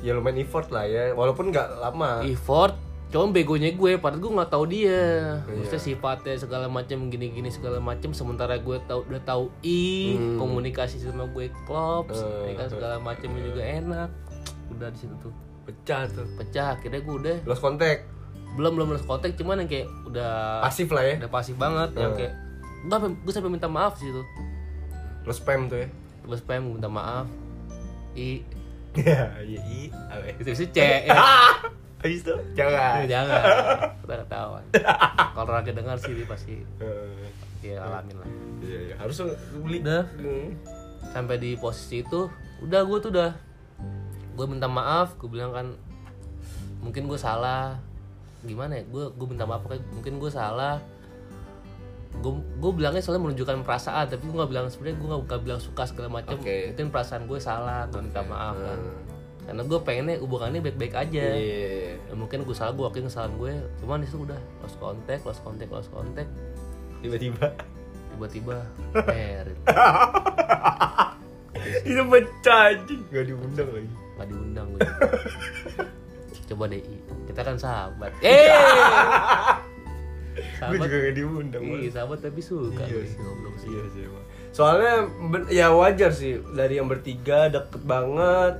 ya 0.00 0.12
lumayan 0.12 0.38
effort 0.38 0.68
lah 0.68 0.84
ya. 0.84 1.10
Walaupun 1.12 1.48
nggak 1.48 1.78
lama. 1.78 2.20
Effort? 2.22 2.74
Cuma 3.08 3.30
begonya 3.30 3.70
gue 3.70 3.94
padahal 3.96 4.18
gue 4.18 4.32
nggak 4.32 4.50
tahu 4.50 4.64
dia. 4.66 4.90
Iya. 5.38 5.54
maksudnya 5.54 5.80
sifatnya 5.80 6.34
segala 6.34 6.66
macam 6.66 7.06
gini-gini 7.06 7.46
segala 7.46 7.78
macam. 7.78 8.10
Sementara 8.10 8.58
gue 8.58 8.76
tahu 8.82 9.06
udah 9.06 9.22
tahu 9.22 9.54
i 9.62 10.12
Hmm. 10.12 10.36
komunikasi 10.36 10.98
sama 10.98 11.24
gue 11.26 11.46
klops 11.64 12.18
Eh, 12.18 12.50
ya 12.50 12.52
kan 12.56 12.68
segala 12.68 12.98
macamnya 12.98 13.42
juga 13.44 13.62
enak. 13.62 14.10
Udah 14.68 14.90
di 14.90 14.98
situ 14.98 15.14
tuh. 15.20 15.32
Pecah 15.64 16.10
tuh. 16.10 16.26
Pecah 16.34 16.74
akhirnya 16.74 17.00
gue 17.00 17.14
udah 17.16 17.36
lost 17.44 17.62
contact. 17.62 18.10
Belum 18.54 18.74
belum 18.74 18.88
lost 18.92 19.06
kontak 19.06 19.34
cuman 19.34 19.62
yang 19.62 19.70
kayak 19.70 19.86
udah 20.04 20.60
pasif 20.60 20.90
lah 20.90 21.02
ya. 21.02 21.14
udah 21.16 21.30
pasif 21.32 21.54
banget 21.54 21.90
yang 21.94 22.12
Eh. 22.12 22.18
kayak 22.20 22.32
gue 23.24 23.32
sampai 23.32 23.48
minta 23.48 23.64
maaf 23.64 23.96
sih 23.96 24.06
tuh 24.06 24.26
lost 25.24 25.40
spam 25.40 25.66
tuh 25.66 25.80
ya 25.80 25.88
gue 26.24 26.36
spam 26.40 26.72
gue 26.72 26.76
minta 26.80 26.90
maaf. 26.90 27.28
I. 28.16 28.40
Ya 28.96 29.28
iya 29.44 29.60
i. 29.68 29.80
Itu 30.40 30.50
sih 30.56 30.68
C 30.72 30.78
ya. 31.04 31.18
habis 32.04 32.20
itu? 32.20 32.34
Jangan. 32.56 33.04
Jangan. 33.08 33.42
Kita 34.04 34.14
ketahuan. 34.24 34.64
Kalau 35.32 35.50
rakyat 35.50 35.74
dengar 35.76 35.96
sih 35.96 36.12
dia 36.12 36.26
pasti 36.28 36.60
Eh, 36.80 37.28
ya 37.64 37.80
alamin 37.84 38.16
lah. 38.20 38.30
Iya 38.60 38.78
iya. 38.92 38.94
Harus 39.00 39.24
beli. 39.60 39.80
Udah. 39.84 40.04
Hmm. 40.20 40.50
sampai 41.12 41.36
di 41.36 41.52
posisi 41.60 42.00
itu 42.00 42.26
udah 42.64 42.80
gue 42.84 42.98
tuh 43.00 43.10
udah. 43.12 43.32
Gue 44.34 44.46
minta 44.48 44.66
maaf 44.66 45.20
gue 45.20 45.28
bilang 45.28 45.52
kan 45.52 45.66
mungkin 46.80 47.08
gue 47.08 47.20
salah. 47.20 47.76
Gimana 48.44 48.80
ya? 48.80 48.84
Gue 48.88 49.12
gue 49.12 49.26
minta 49.28 49.44
maaf 49.44 49.64
kayak 49.68 49.84
mungkin 49.92 50.16
gue 50.20 50.30
salah 50.32 50.80
gue 52.22 52.32
gue 52.62 52.72
bilangnya 52.72 53.02
soalnya 53.02 53.22
menunjukkan 53.26 53.66
perasaan 53.66 54.06
tapi 54.06 54.22
gue 54.24 54.36
nggak 54.36 54.50
bilang 54.50 54.66
sebenarnya 54.70 54.96
gue 54.96 55.08
nggak 55.24 55.42
bilang 55.42 55.60
suka 55.60 55.82
segala 55.88 56.08
macam. 56.20 56.38
Oke. 56.38 56.72
mungkin 56.72 56.86
perasaan 56.94 57.22
gue 57.26 57.38
salah 57.40 57.86
gue 57.90 58.00
minta 58.00 58.22
maaf 58.24 58.56
kan. 58.56 58.78
Hmm. 58.78 59.02
karena 59.44 59.62
gue 59.68 59.78
pengennya 59.84 60.16
hubungannya 60.24 60.60
baik-baik 60.64 60.94
aja. 60.96 61.24
Iya. 61.36 62.00
Ya, 62.00 62.14
mungkin 62.16 62.48
gue 62.48 62.56
salah 62.56 62.72
gue 62.72 62.84
akui 62.88 63.04
kesalahan 63.04 63.34
gue 63.36 63.52
cuman 63.84 64.00
itu 64.00 64.16
udah 64.24 64.40
lost 64.64 64.76
contact 64.80 65.22
lost 65.28 65.40
contact 65.44 65.70
lost 65.72 65.90
contact. 65.92 66.30
Tiba-tiba. 67.04 67.52
Tiba-tiba 68.14 68.56
merit 69.10 69.58
itu 71.84 72.02
pecah 72.08 72.60
anjing. 72.72 73.02
Nggak 73.10 73.24
diundang 73.28 73.68
lagi. 73.74 73.90
Nggak 74.14 74.26
diundang 74.30 74.66
gue 74.72 74.80
coba 76.44 76.68
deh 76.68 76.82
kita 77.26 77.40
kan 77.40 77.56
sahabat. 77.56 78.12
Eh 78.20 78.52
gue 80.34 80.78
juga 80.82 80.96
nggak 80.98 81.14
diundang 81.14 81.62
iya 81.78 81.90
sahabat 81.94 82.18
tapi 82.22 82.40
suka 82.42 82.82
Iya 82.84 83.00
sih. 83.06 83.18
sih 83.62 83.68
Iya 83.70 83.84
sih 83.94 84.02
emang. 84.06 84.24
Soalnya 84.54 84.94
ya 85.50 85.66
wajar 85.74 86.10
sih 86.14 86.38
dari 86.54 86.78
yang 86.78 86.86
bertiga 86.86 87.50
deket 87.50 87.82
banget. 87.82 88.54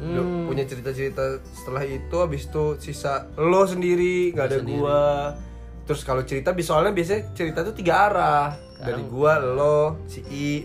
Hmm. 0.00 0.48
punya 0.48 0.64
cerita-cerita 0.64 1.44
setelah 1.52 1.84
itu 1.84 2.16
habis 2.16 2.48
itu 2.48 2.64
sisa 2.80 3.28
lo 3.36 3.68
sendiri 3.68 4.32
nggak 4.32 4.46
ada 4.48 4.58
sendiri. 4.64 4.78
gua. 4.80 5.02
Terus 5.84 6.00
kalau 6.06 6.22
cerita 6.24 6.56
soalnya 6.64 6.94
biasanya 6.94 7.34
cerita 7.36 7.60
tuh 7.66 7.74
tiga 7.76 8.08
arah. 8.08 8.48
Dari 8.80 9.02
gua 9.04 9.36
lo 9.42 10.00
si 10.08 10.24
I. 10.32 10.64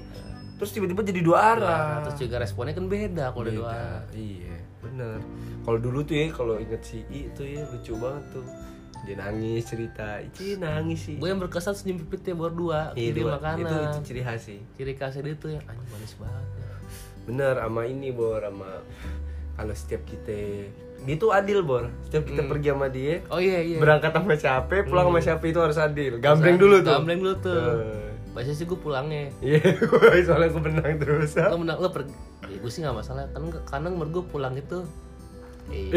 Terus 0.55 0.71
tiba-tiba 0.71 1.03
jadi 1.03 1.19
dua 1.19 1.39
arah. 1.59 1.99
Nah, 1.99 2.01
terus 2.07 2.15
juga 2.23 2.39
responnya 2.39 2.71
kan 2.71 2.87
beda 2.87 3.35
kalau 3.35 3.43
dua 3.51 4.07
iya. 4.15 4.55
Bener. 4.79 5.19
Kalau 5.67 5.79
dulu 5.81 5.99
tuh 6.07 6.15
ya 6.15 6.31
kalau 6.31 6.55
inget 6.55 6.79
si 6.85 7.03
I 7.11 7.27
tuh 7.35 7.43
ya 7.43 7.65
lucu 7.67 7.91
banget 7.99 8.23
tuh 8.31 8.45
dia 9.05 9.15
nangis 9.15 9.63
cerita. 9.63 10.17
Ici 10.19 10.57
nangis 10.57 10.99
sih. 11.05 11.15
Gue 11.15 11.29
yang 11.29 11.37
berkesan 11.37 11.71
senyum 11.71 12.01
pipitnya 12.01 12.33
berdua 12.33 12.91
Iya, 12.93 13.13
kirim 13.13 13.23
dua. 13.23 13.37
makanan. 13.37 13.61
Itu, 13.61 13.75
itu 13.77 13.99
ciri 14.09 14.21
khas 14.21 14.41
sih. 14.41 14.59
Ciri 14.75 14.93
khasnya 14.93 15.21
dia 15.23 15.35
tuh 15.37 15.49
yang 15.53 15.63
anjing 15.65 15.89
manis 15.89 16.13
banget 16.17 16.45
ya. 16.51 16.63
bener 17.25 17.53
sama 17.57 17.81
ini 17.83 18.09
bor 18.09 18.37
sama 18.37 18.69
kalau 19.55 19.73
setiap 19.73 20.05
kita 20.05 20.69
dia 21.01 21.15
tuh 21.15 21.29
adil 21.29 21.61
bor. 21.61 21.89
Setiap 22.05 22.25
kita 22.25 22.41
pergi 22.45 22.67
sama 22.69 22.87
dia 22.89 23.21
oh 23.29 23.37
iya 23.37 23.61
iya. 23.61 23.77
berangkat 23.77 24.11
sama 24.11 24.33
siapa 24.33 24.83
pulang 24.83 25.05
sama 25.09 25.19
siapa 25.21 25.43
itu 25.45 25.59
harus 25.61 25.77
adil. 25.77 26.17
Gambreng 26.17 26.57
dulu 26.57 26.81
tuh. 26.81 26.93
Gambreng 26.93 27.19
dulu 27.21 27.35
tuh. 27.39 27.61
Eh, 27.81 28.09
biasanya 28.33 28.57
sih 28.57 28.65
gue 28.65 28.75
pulangnya 28.75 29.31
iya 29.39 29.61
soalnya 30.27 30.49
gue 30.49 30.63
menang 30.65 30.97
terus. 30.97 31.37
Lo 31.37 31.57
menang. 31.57 31.77
Lo 31.79 31.89
pergi 31.89 32.13
ya, 32.45 32.57
gue 32.57 32.71
sih 32.73 32.81
nggak 32.81 32.97
masalah. 32.97 33.25
Kan 33.31 33.47
karena 33.63 33.87
menurut 33.89 34.11
gue 34.11 34.23
pulang 34.27 34.53
itu 34.53 34.81
eh. 35.73 35.89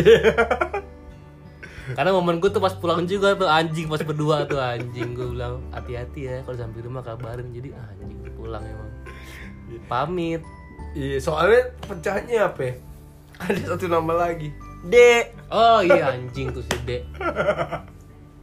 Karena 1.96 2.11
momen 2.12 2.40
gue 2.42 2.51
tuh 2.53 2.61
pas 2.61 2.74
pulang 2.74 3.05
juga 3.09 3.33
tuh 3.38 3.48
anjing 3.48 3.88
pas 3.88 4.03
berdua 4.03 4.44
tuh 4.44 4.61
anjing. 4.61 5.14
Gue 5.16 5.33
bilang 5.33 5.64
hati-hati 5.72 6.20
ya 6.29 6.37
kalau 6.44 6.57
sampai 6.59 6.81
rumah 6.85 7.03
kabarin. 7.05 7.48
Jadi 7.53 7.72
anjing 7.72 8.18
tuh 8.24 8.33
pulang 8.37 8.64
emang. 8.64 8.90
Pamit. 9.87 10.42
Iya 10.96 11.20
soalnya 11.20 11.72
pecahnya 11.85 12.48
apa 12.48 12.61
ya? 12.64 12.74
ada 13.38 13.61
satu 13.74 13.87
nama 13.87 14.27
lagi. 14.27 14.51
D 14.87 14.94
oh 15.51 15.83
iya 15.83 16.14
anjing 16.14 16.55
tuh 16.55 16.62
si 16.62 16.77
D 16.87 17.03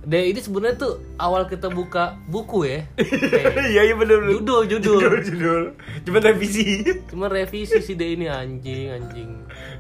D 0.06 0.30
ini 0.30 0.38
sebenarnya 0.38 0.78
tuh 0.78 0.94
awal 1.18 1.50
kita 1.50 1.66
buka 1.68 2.14
buku 2.30 2.64
ya. 2.64 2.80
Iya 3.74 3.82
iya 3.90 3.96
bener 3.98 4.22
bener. 4.22 4.38
Judul 4.38 4.70
judul. 4.70 5.02
Judul 5.02 5.22
judul. 5.26 5.64
Cuma 6.06 6.18
revisi. 6.22 6.86
Cuma 7.10 7.26
revisi 7.26 7.82
si 7.82 7.98
D 7.98 8.14
ini 8.14 8.30
anjing 8.30 8.94
anjing. 8.94 9.30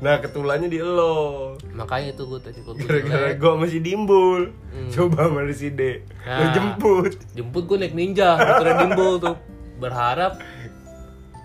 Nah 0.01 0.17
ketulannya 0.17 0.65
di 0.65 0.81
lo. 0.81 1.53
Makanya 1.71 2.11
itu 2.11 2.25
gue 2.25 2.41
tadi 2.41 2.57
gue 2.57 2.73
gara-gara 2.73 3.37
gue 3.37 3.53
masih 3.55 3.79
dimbul. 3.79 4.49
Hmm. 4.73 4.89
coba 4.91 5.29
sama 5.29 5.45
si 5.53 5.69
D 5.69 6.01
lo 6.01 6.41
Nah. 6.41 6.51
jemput. 6.51 7.13
jemput 7.31 7.63
gue 7.63 7.77
naik 7.77 7.93
ninja 7.93 8.33
motornya 8.33 8.75
dimbul 8.81 9.13
tuh. 9.21 9.37
Berharap 9.77 10.41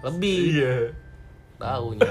lebih. 0.01 0.40
Iya. 0.57 0.77
Tahunya. 1.61 2.09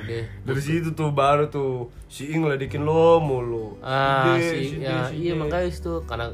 Udah 0.00 0.24
dari 0.44 0.60
situ 0.60 0.88
tuh 0.92 1.10
baru 1.10 1.46
tuh 1.46 1.72
si 2.06 2.28
Ing 2.28 2.42
ngeledekin 2.42 2.80
lo 2.80 3.18
mulu. 3.18 3.76
Ah 3.78 4.32
D, 4.32 4.42
si, 4.42 4.76
D, 4.76 4.82
ya 4.82 5.06
si 5.06 5.14
iya 5.20 5.32
makanya 5.32 5.66
itu 5.66 5.92
karena 6.02 6.26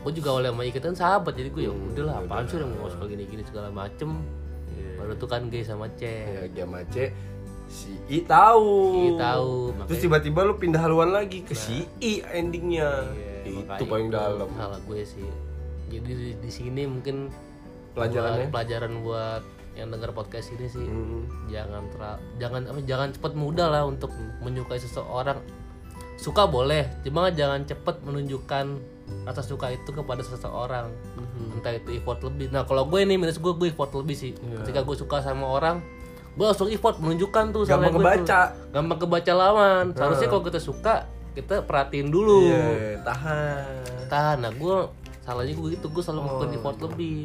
gue 0.00 0.12
juga 0.12 0.28
awalnya 0.30 0.50
sama 0.50 0.62
Ika 0.64 0.78
kan 0.80 0.94
sahabat 0.94 1.32
jadi 1.34 1.48
gue 1.48 1.62
ya 1.62 1.72
udahlah 1.72 2.14
apaan 2.18 2.42
udah. 2.42 2.50
sih 2.50 2.56
yang 2.56 2.72
mau 2.74 2.88
suka 2.88 3.04
gini 3.06 3.24
gini 3.24 3.42
segala 3.42 3.68
macem. 3.68 4.10
Iya. 4.70 4.90
baru 4.96 5.12
tuh 5.14 5.28
kan 5.28 5.42
gay 5.46 5.60
sama 5.60 5.86
C. 5.92 6.02
Ya 6.06 6.42
Giama 6.50 6.80
C 6.88 7.12
si 7.66 7.94
I 8.08 8.18
tahu. 8.20 8.72
I 8.96 9.08
tahu, 9.14 9.52
terus 9.70 9.78
makanya- 9.78 10.02
tiba-tiba 10.02 10.40
lu 10.42 10.54
pindah 10.56 10.80
haluan 10.80 11.10
lagi 11.10 11.40
ke 11.40 11.54
si 11.54 11.86
I 11.98 12.18
endingnya. 12.26 13.06
Iya, 13.40 13.76
itu 13.76 13.84
paling 13.84 14.08
dalam. 14.08 14.48
salah 14.52 14.80
gue 14.80 15.00
sih. 15.00 15.28
Jadi 15.86 16.06
di, 16.08 16.28
di 16.36 16.50
sini 16.50 16.82
mungkin 16.84 17.30
Pelajarannya? 17.92 18.46
buat- 18.46 18.52
pelajaran 18.52 18.92
buat 19.02 19.42
yang 19.72 19.88
dengar 19.88 20.10
podcast 20.10 20.50
ini 20.50 20.66
sih 20.66 20.82
Hmm. 20.82 21.24
jangan 21.46 21.86
tera- 21.88 22.20
jangan 22.36 22.66
apa 22.66 22.80
jangan 22.82 23.08
cepat 23.10 23.32
mudah 23.32 23.66
lah 23.66 23.82
untuk 23.84 24.10
menyukai 24.38 24.76
seseorang. 24.76 25.38
Suka 26.16 26.44
boleh 26.44 26.84
cuma 27.00 27.30
jangan 27.30 27.64
cepat 27.64 28.02
menunjukkan 28.02 28.66
rasa 29.22 29.40
suka 29.40 29.70
itu 29.70 29.88
kepada 29.88 30.20
seseorang. 30.20 30.92
Entah 31.50 31.72
itu 31.72 31.94
effort 31.94 32.20
lebih. 32.20 32.48
Nah 32.48 32.62
kalau 32.62 32.84
gue 32.84 33.00
nih 33.00 33.16
minus 33.16 33.36
gue 33.36 33.50
gue 33.50 33.68
effort 33.68 33.90
lebih 33.94 34.14
sih. 34.14 34.32
Iya. 34.34 34.60
ketika 34.60 34.80
gue 34.82 34.96
suka 34.96 35.18
sama 35.18 35.48
orang 35.48 35.80
gue 36.30 36.44
langsung 36.44 36.68
effort 36.68 36.96
menunjukkan 36.96 37.44
tuh 37.50 37.62
Gampang 37.64 37.90
sama 37.90 37.90
gue 37.90 38.00
kebaca. 38.20 38.40
tuh. 38.46 38.70
gampang 38.70 38.98
kebaca 39.00 39.32
lawan. 39.34 39.84
Seharusnya 39.92 40.28
kalau 40.28 40.44
kita 40.44 40.60
suka 40.60 40.94
kita 41.30 41.62
perhatiin 41.62 42.06
dulu. 42.06 42.42
Iya, 42.44 43.00
tahan. 43.00 44.06
Tahan. 44.06 44.36
Nah 44.40 44.52
gue 44.52 44.76
salahnya 45.20 45.52
gue 45.52 45.68
gitu. 45.72 45.86
Gue 45.88 46.02
selalu 46.02 46.20
melakukan 46.22 46.50
effort 46.54 46.78
lebih 46.84 47.16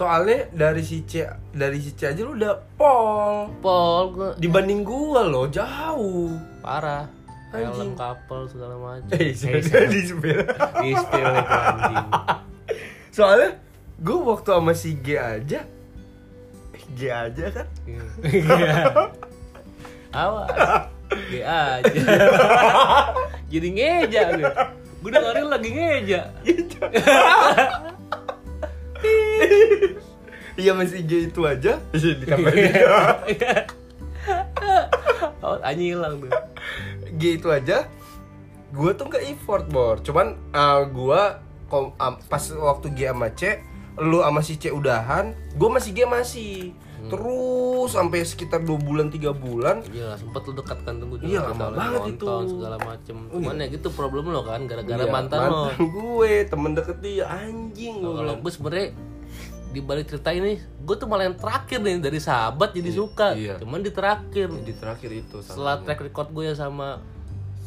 soalnya 0.00 0.48
dari 0.48 0.80
si 0.80 1.04
C 1.04 1.28
dari 1.52 1.76
si 1.76 1.92
C 1.92 2.08
aja 2.08 2.24
lu 2.24 2.32
udah 2.32 2.56
pol 2.80 3.52
Pol 3.60 4.16
gue 4.16 4.28
dibanding 4.40 4.80
gua 4.80 5.28
loh 5.28 5.44
jauh. 5.44 6.32
Parah. 6.64 7.04
Anjing. 7.52 7.92
helm 7.92 7.98
couple 7.98 8.48
segala 8.48 8.80
macam. 8.80 9.12
Eh 9.12 9.36
Eh, 9.36 9.88
di 9.92 10.00
spill. 10.08 10.40
Di 10.80 10.90
spill 10.96 11.28
itu 11.36 11.52
anjing. 11.52 12.06
Soalnya 13.12 13.60
gua 14.00 14.18
waktu 14.32 14.48
sama 14.56 14.72
si 14.72 14.96
G 15.04 15.20
aja 15.20 15.60
eh, 16.72 16.84
G 16.96 17.00
aja 17.12 17.44
kan? 17.52 17.66
Iya. 17.84 18.04
awas. 20.16 20.48
G 21.28 21.44
aja. 21.44 22.00
Jadi 23.52 23.68
ngeja 23.68 24.20
gue 24.32 24.48
gue 25.00 25.10
dengerin 25.12 25.48
lagi 25.48 25.68
ngeja 25.74 26.20
iya 30.60 30.72
masih 30.72 31.02
G 31.02 31.28
itu 31.28 31.40
aja. 31.42 31.78
Ditambahin 31.92 32.72
oh 35.42 35.56
anjing 35.60 35.96
hilang 35.96 36.20
tuh. 36.20 36.30
G 37.16 37.36
itu 37.36 37.48
aja. 37.48 37.88
Gue 38.70 38.92
tuh 38.92 39.06
nggak 39.06 39.24
effort 39.26 39.64
bor. 39.66 39.96
Cuman 39.98 40.38
uh, 40.50 40.84
gue 40.84 41.22
kom- 41.66 41.94
um, 41.94 42.14
pas 42.22 42.42
waktu 42.46 42.92
G 42.92 43.00
sama 43.06 43.28
C 43.30 43.42
lu 43.98 44.22
sama 44.22 44.40
si 44.40 44.56
C 44.56 44.70
udahan 44.70 45.34
gue 45.52 45.68
masih 45.68 45.92
G 45.92 45.98
masih 46.02 46.72
terus 47.02 47.90
sampai 47.90 48.22
sekitar 48.22 48.60
dua 48.60 48.76
bulan 48.76 49.08
tiga 49.08 49.30
bulan 49.30 49.82
Iya 49.86 50.14
sempet 50.14 50.40
lu 50.42 50.52
dekat 50.54 50.78
kan 50.84 50.96
tunggu 50.96 51.16
Iya, 51.18 51.48
lama 51.48 51.72
banget 51.74 52.14
itu. 52.14 52.24
segala 52.46 52.76
macem. 52.78 53.16
Cuman 53.26 53.56
ya 53.56 53.66
gitu 53.68 53.88
problem 53.90 54.30
lo 54.30 54.40
kan 54.40 54.64
gara-gara 54.64 55.00
Iya, 55.00 55.10
mantan, 55.10 55.40
lo. 55.42 55.64
gue 55.74 56.32
temen 56.44 56.72
deket 56.72 56.96
dia 57.00 57.24
anjing. 57.26 57.98
Kalau 57.98 58.34
gue 58.36 58.50
sebenernya 58.50 58.88
di 59.70 59.78
balik 59.78 60.10
cerita 60.10 60.34
ini 60.34 60.58
gue 60.58 60.94
tuh 60.98 61.06
malah 61.06 61.30
yang 61.30 61.38
terakhir 61.38 61.78
nih 61.78 62.02
dari 62.02 62.18
sahabat 62.18 62.74
jadi 62.74 62.90
suka. 62.90 63.28
iya. 63.38 63.54
cuman 63.62 63.80
di 63.80 63.90
terakhir 63.94 64.50
di 64.66 64.74
terakhir 64.74 65.10
itu 65.14 65.38
setelah 65.46 65.78
track 65.86 66.10
record 66.10 66.28
gue 66.34 66.50
ya 66.50 66.54
sama 66.58 66.98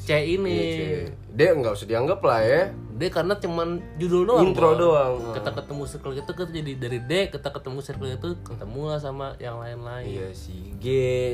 C 0.03 0.09
ini. 0.35 0.51
Iya, 0.51 0.99
dia 1.31 1.49
nggak 1.55 1.73
usah 1.73 1.87
dianggap 1.87 2.19
lah 2.21 2.43
ya. 2.43 2.63
Dia 2.93 3.09
karena 3.09 3.33
cuman 3.41 3.81
judul 3.97 4.29
doang 4.29 4.45
intro 4.45 4.75
Bang. 4.75 4.79
doang. 4.79 5.13
Kita 5.33 5.49
ketemu 5.49 5.83
circle 5.89 6.13
itu 6.13 6.31
kita 6.31 6.51
jadi 6.53 6.71
dari 6.77 6.99
D 7.01 7.11
kita 7.31 7.49
ketemu 7.49 7.79
circle 7.81 8.11
itu 8.11 8.29
ketemu 8.45 8.81
lah 8.85 8.99
sama 9.01 9.33
yang 9.41 9.57
lain-lain. 9.57 10.05
Iya 10.05 10.29
si 10.35 10.77
G 10.77 10.85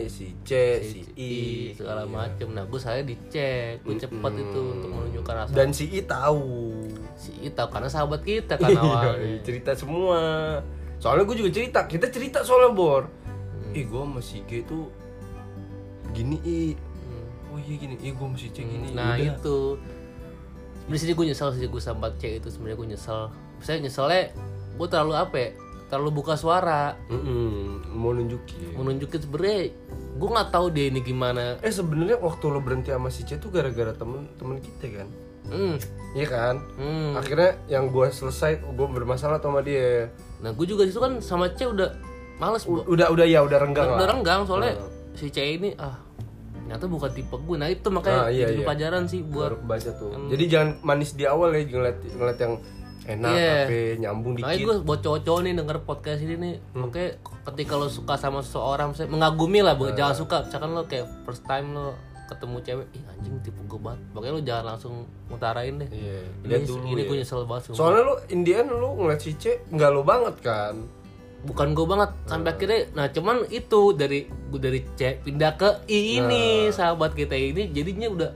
si 0.07 0.39
C 0.47 0.51
si 0.79 0.99
I 1.17 1.19
I 1.19 1.33
segala 1.75 2.07
macem. 2.07 2.47
Nah 2.55 2.63
gue 2.63 2.79
saya 2.79 3.03
dicek 3.03 3.83
gue 3.83 3.95
cepet 3.97 4.33
itu 4.39 4.61
untuk 4.61 4.89
menunjukkan 4.89 5.33
rasa 5.35 5.51
dan 5.51 5.75
si 5.75 5.91
I 5.91 6.01
tahu. 6.07 6.79
Si 7.19 7.35
I 7.43 7.51
tahu 7.51 7.67
karena 7.67 7.89
sahabat 7.91 8.23
kita 8.23 8.55
kan 8.55 8.71
Iya, 8.71 8.79
awalnya. 8.79 9.43
cerita 9.43 9.71
semua. 9.75 10.21
Soalnya 10.95 11.27
gue 11.27 11.37
juga 11.43 11.51
cerita 11.51 11.79
kita 11.91 12.07
cerita 12.07 12.39
soalnya 12.47 12.71
bor. 12.71 13.03
Ih 13.75 13.83
gue 13.83 13.99
sama 13.99 14.23
si 14.23 14.39
G 14.47 14.63
tuh 14.63 14.87
gini 16.09 16.39
i 16.41 16.73
oh 17.49 17.57
iya 17.57 17.75
gini 17.75 17.95
ih 17.99 18.13
gue 18.13 18.27
masih 18.27 18.49
C 18.49 18.61
gini 18.61 18.93
nah 18.93 19.13
Udah. 19.13 19.25
itu. 19.27 19.57
Di 20.85 20.97
sini 20.97 21.13
gue 21.13 21.25
nyesel 21.27 21.53
sih 21.53 21.65
gue 21.65 21.81
sama 21.81 22.09
C 22.17 22.37
itu 22.37 22.49
sebenarnya 22.49 22.77
gue 22.77 22.87
nyesel. 22.89 23.29
Saya 23.59 23.77
nyeselnya 23.77 24.33
gue 24.73 24.87
terlalu 24.87 25.13
apa 25.13 25.35
ya? 25.35 25.49
Terlalu 25.85 26.11
buka 26.15 26.33
suara. 26.33 26.97
Mm-mm, 27.09 27.93
mau 27.93 28.09
nunjukin. 28.09 28.73
Mau 28.73 28.85
nunjukin 28.85 29.19
sebenarnya 29.19 29.73
gue 30.17 30.29
nggak 30.29 30.49
tahu 30.49 30.65
dia 30.69 30.89
ini 30.89 30.99
gimana. 30.99 31.61
Eh 31.61 31.69
sebenarnya 31.69 32.17
waktu 32.17 32.45
lo 32.47 32.59
berhenti 32.59 32.89
sama 32.89 33.09
si 33.09 33.21
C 33.21 33.37
tuh 33.37 33.49
gara-gara 33.49 33.93
temen 33.93 34.25
temen 34.35 34.57
kita 34.57 35.01
kan? 35.01 35.09
Hmm, 35.49 35.81
iya 36.13 36.25
kan? 36.25 36.55
Hmm. 36.77 37.17
akhirnya 37.17 37.57
yang 37.65 37.89
gue 37.89 38.05
selesai 38.09 38.61
gue 38.61 38.87
bermasalah 38.89 39.37
sama 39.37 39.61
dia. 39.61 40.13
Nah 40.41 40.53
gue 40.53 40.65
juga 40.65 40.85
situ 40.85 40.97
kan 40.97 41.17
sama 41.21 41.49
C 41.53 41.65
udah 41.65 41.89
males 42.37 42.65
U- 42.65 42.85
udah 42.85 43.09
udah 43.09 43.25
ya 43.25 43.41
udah 43.41 43.57
renggang 43.57 43.89
udah 43.89 43.97
lah. 43.99 44.09
renggang 44.13 44.41
soalnya 44.45 44.73
si 45.13 45.29
C 45.29 45.57
ini 45.57 45.73
ah 45.75 45.97
ternyata 46.69 46.85
bukan 46.85 47.09
tipe 47.09 47.33
gue 47.33 47.55
nah 47.55 47.65
itu 47.65 47.87
makanya 47.89 48.21
Ah, 48.21 48.29
iya, 48.29 48.45
iya. 48.47 48.61
pelajaran 48.61 49.03
sih 49.03 49.19
baru 49.19 49.57
buat 49.57 49.81
kebaca 49.81 49.91
tuh 49.95 50.09
jadi 50.29 50.43
jangan 50.45 50.69
manis 50.79 51.11
di 51.11 51.25
awal 51.25 51.49
ya 51.49 51.65
ngeliat 51.65 51.97
ngeliat 52.07 52.37
yang 52.37 52.53
enak 53.09 53.31
Iya. 53.31 53.53
tapi 53.65 53.77
nyambung 53.97 54.31
Makanya 54.35 54.53
dikit 54.53 54.65
gue 54.69 54.75
buat 54.83 54.99
cowok-cowok 54.99 55.41
nih 55.41 55.53
denger 55.55 55.77
podcast 55.81 56.19
ini 56.21 56.35
nih 56.37 56.53
Hmm. 56.69 56.85
Oke 56.85 57.03
ketika 57.43 57.73
lo 57.73 57.87
suka 57.87 58.13
sama 58.15 58.39
seseorang 58.39 58.93
misalnya, 58.93 59.09
Mengagumi 59.11 59.59
lah 59.59 59.73
Nah. 59.73 59.89
jangan 59.91 60.13
suka 60.15 60.37
Misalkan 60.45 60.69
lo 60.69 60.85
kayak 60.85 61.09
first 61.25 61.41
time 61.43 61.73
lo 61.73 61.97
ketemu 62.23 62.57
cewek 62.61 62.87
Ih 62.93 63.03
anjing 63.09 63.35
tipe 63.41 63.57
gue 63.59 63.79
banget 63.79 63.97
Makanya 64.13 64.29
lo 64.31 64.41
jangan 64.45 64.65
langsung 64.67 64.93
ngutarain 65.25 65.73
deh 65.75 65.89
iya 65.89 66.21
Ini, 66.45 66.61
dulu 66.63 66.85
ini 66.85 67.01
ya. 67.01 67.05
gue 67.07 67.15
nyesel 67.17 67.41
banget 67.43 67.63
sumpah. 67.65 67.77
soalnya 67.79 68.01
lu 68.03 68.13
Indian 68.29 68.65
lu 68.69 68.89
ngeliat 68.95 69.19
si 69.19 69.31
C 69.33 69.43
nggak 69.65 69.89
lo 69.89 70.01
banget 70.03 70.35
kan 70.39 70.75
Bukan 71.39 71.71
gue 71.71 71.85
banget 71.87 72.09
Sampai 72.27 72.51
akhirnya 72.55 72.81
Nah 72.95 73.05
cuman 73.11 73.47
itu 73.47 73.95
dari 73.95 74.27
gue 74.27 74.59
dari 74.59 74.79
C 74.99 75.23
pindah 75.23 75.55
ke 75.55 75.69
I 75.87 76.19
ini 76.19 76.67
Nah. 76.67 76.75
Sahabat 76.75 77.15
kita 77.15 77.35
ini 77.35 77.71
jadinya 77.71 78.07
udah 78.11 78.31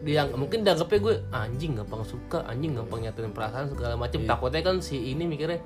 dia 0.00 0.24
mungkin 0.32 0.64
dianggapnya 0.64 0.98
gue 1.04 1.14
anjing 1.28 1.76
gampang 1.76 2.00
suka 2.08 2.40
anjing 2.48 2.72
gampang 2.72 3.04
nyatain 3.04 3.32
perasaan 3.36 3.68
segala 3.68 4.00
macem. 4.00 4.24
Iya. 4.24 4.32
takutnya 4.32 4.60
kan 4.64 4.76
si 4.80 5.12
ini 5.12 5.28
mikirnya 5.28 5.60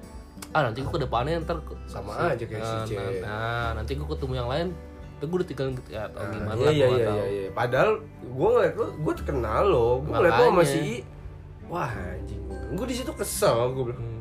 ah 0.51 0.67
nanti 0.67 0.83
gue 0.83 0.91
ke 0.91 0.99
depannya 1.07 1.39
ntar 1.47 1.63
sama 1.87 2.11
si- 2.19 2.35
aja 2.35 2.45
kayak 2.51 2.65
si 2.67 2.75
nah, 2.75 2.87
C. 2.87 2.93
nah, 2.99 3.11
nah, 3.23 3.69
nanti 3.79 3.95
gue 3.95 4.07
ketemu 4.11 4.35
yang 4.35 4.49
lain 4.51 4.67
tuh 5.23 5.27
gue 5.31 5.37
udah 5.39 5.49
tinggal 5.49 5.67
ya 5.87 6.03
atau 6.11 6.21
gimana 6.35 6.59
iya 6.59 6.71
iya 6.75 6.87
iya 6.91 7.07
iya 7.07 7.25
iya. 7.31 7.49
Padahal 7.55 8.03
gue 8.19 8.49
ngeliat 8.51 8.75
lu 8.75 8.87
gue 8.99 9.15
kenal 9.23 9.63
lo 9.71 9.89
gue 10.03 10.11
ngeliat 10.11 10.35
lu 10.35 10.45
sama 10.51 10.63
si 10.67 10.79
I. 10.83 10.95
Wah 11.71 11.91
anjing. 11.95 12.43
Gue 12.75 12.87
di 12.91 12.95
situ 12.99 13.13
kesel 13.15 13.71
gue 13.71 13.85
bilang. 13.95 14.03
Hmm. 14.03 14.14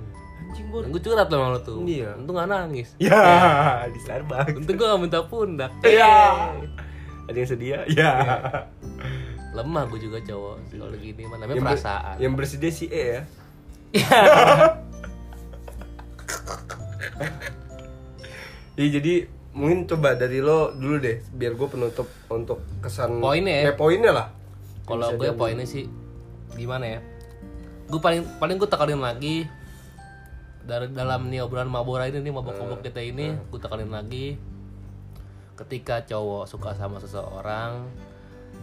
Anjing 0.54 0.70
gue 0.70 0.82
gue 0.86 1.02
curhat 1.02 1.28
sama 1.34 1.58
lo 1.58 1.60
tuh. 1.66 1.82
Iya. 1.82 2.13
untung 2.13 2.38
gak 2.38 2.46
nangis. 2.46 2.94
Ya 3.02 3.89
di 3.89 3.98
Starbucks. 3.98 4.54
Untung 4.54 4.78
gue 4.78 4.86
gak 4.86 5.02
minta 5.02 5.26
pundak. 5.26 5.74
Iya. 5.82 6.54
ada 7.26 7.34
yang 7.34 7.50
sedia? 7.50 7.82
Ya 7.89 8.13
lemah 9.54 9.86
gue 9.86 10.02
juga 10.02 10.18
cowok 10.22 10.56
kalau 10.74 10.98
gini 10.98 11.30
mah. 11.30 11.38
Namanya 11.38 11.58
yang, 11.58 11.66
ber- 11.66 11.78
perasaan. 11.78 12.16
yang 12.18 12.34
bersedia 12.34 12.72
si 12.74 12.86
E 12.89 13.04
ya? 13.18 13.22
Iya. 13.94 14.22
Jadi 18.98 19.30
mungkin 19.54 19.86
coba 19.86 20.18
dari 20.18 20.42
lo 20.42 20.74
dulu 20.74 20.98
deh 20.98 21.22
biar 21.30 21.54
gue 21.54 21.68
penutup 21.70 22.10
untuk 22.34 22.66
kesan 22.82 23.22
Poinnya 23.22 23.70
ya? 23.70 23.70
Eh, 23.70 23.78
poinnya 23.78 24.10
lah. 24.10 24.28
Kalau 24.89 25.13
gue 25.13 25.30
poinnya 25.38 25.70
sih 25.70 25.86
gimana 26.58 26.98
ya? 26.98 27.00
Gue 27.86 28.02
paling 28.02 28.26
paling 28.42 28.58
gue 28.58 28.66
tekanin 28.66 28.98
lagi 28.98 29.46
dari 30.63 30.88
dalam 30.95 31.28
nih 31.28 31.43
obrolan 31.43 31.67
mabora 31.67 32.08
ini 32.08 32.23
nih 32.23 32.32
mabok-mabok 32.32 32.80
kita 32.84 33.04
ini 33.04 33.36
gue 33.36 33.60
tekanin 33.60 33.91
lagi. 33.91 34.39
Ketika 35.54 36.02
cowok 36.08 36.49
suka 36.49 36.73
sama 36.73 36.97
seseorang 37.04 37.86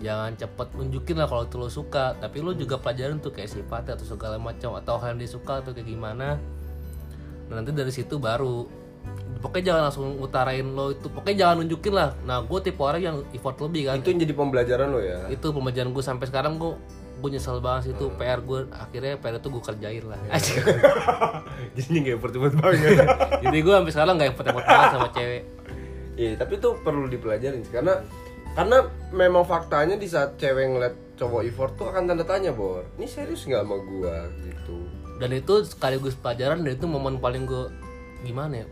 jangan 0.00 0.32
cepet 0.32 0.68
nunjukin 0.74 1.20
lah 1.20 1.28
kalau 1.28 1.44
itu 1.44 1.56
lo 1.60 1.68
suka. 1.68 2.16
Tapi 2.16 2.40
lo 2.40 2.56
juga 2.56 2.80
pelajarin 2.80 3.20
tuh 3.20 3.30
kayak 3.36 3.52
sifatnya 3.52 4.00
atau 4.00 4.06
segala 4.08 4.40
macam 4.40 4.74
atau 4.80 4.96
hal 4.96 5.14
yang 5.14 5.20
dia 5.20 5.30
suka 5.30 5.60
atau 5.60 5.76
kayak 5.76 5.86
gimana. 5.86 6.40
Nah, 7.52 7.54
nanti 7.60 7.70
dari 7.76 7.92
situ 7.92 8.16
baru. 8.16 8.64
Pokoknya 9.40 9.72
jangan 9.72 9.82
langsung 9.88 10.08
utarain 10.20 10.66
lo 10.72 10.92
itu. 10.92 11.06
Pokoknya 11.08 11.36
jangan 11.46 11.56
nunjukin 11.64 11.92
lah. 11.92 12.10
Nah 12.24 12.44
gue 12.44 12.58
tipe 12.60 12.80
orang 12.80 13.00
yang 13.00 13.16
effort 13.32 13.56
lebih 13.60 13.92
kan. 13.92 14.00
Itu 14.00 14.12
yang 14.12 14.20
jadi 14.24 14.34
pembelajaran 14.36 14.88
lo 14.88 15.00
ya? 15.00 15.18
Itu 15.28 15.52
pembelajaran 15.52 15.92
gue 15.92 16.04
sampai 16.04 16.26
sekarang 16.28 16.60
gue 16.60 16.72
gue 17.20 17.30
nyesel 17.30 17.60
banget 17.60 17.82
sih 17.82 17.92
itu 17.92 18.08
PR 18.16 18.40
gue 18.40 18.64
akhirnya 18.70 19.14
PR 19.14 19.36
itu 19.36 19.48
gue 19.48 19.62
kerjain 19.62 20.04
lah 20.04 20.18
Asik. 20.28 20.64
jadi 21.76 21.92
nggak 22.00 22.14
effort 22.16 22.32
banget 22.34 22.52
jadi 23.44 23.58
gue 23.58 23.74
sampai 23.74 23.92
sekarang 23.92 24.14
nggak 24.16 24.30
effort 24.32 24.46
effort 24.48 24.66
banget 24.66 24.88
sama 24.90 25.08
cewek 25.12 25.42
Iya, 26.12 26.36
tapi 26.36 26.52
itu 26.54 26.68
perlu 26.80 27.08
dipelajarin 27.08 27.60
sih. 27.60 27.72
karena 27.72 27.96
karena 28.52 28.84
memang 29.08 29.40
faktanya 29.40 29.96
di 29.96 30.04
saat 30.04 30.36
cewek 30.36 30.68
ngeliat 30.68 30.92
cowok 31.16 31.40
effort 31.44 31.72
tuh 31.76 31.88
akan 31.88 32.04
tanda 32.04 32.24
tanya 32.24 32.52
bor. 32.52 32.84
Ini 32.96 33.06
serius 33.06 33.44
nggak 33.44 33.62
sama 33.62 33.76
gua 33.80 34.28
gitu. 34.42 34.76
dan 35.16 35.30
itu 35.30 35.64
sekaligus 35.64 36.12
pelajaran 36.14 36.60
dan 36.60 36.72
itu 36.72 36.84
momen 36.84 37.16
paling 37.16 37.44
gue 37.44 37.72
gimana 38.20 38.64
ya 38.64 38.66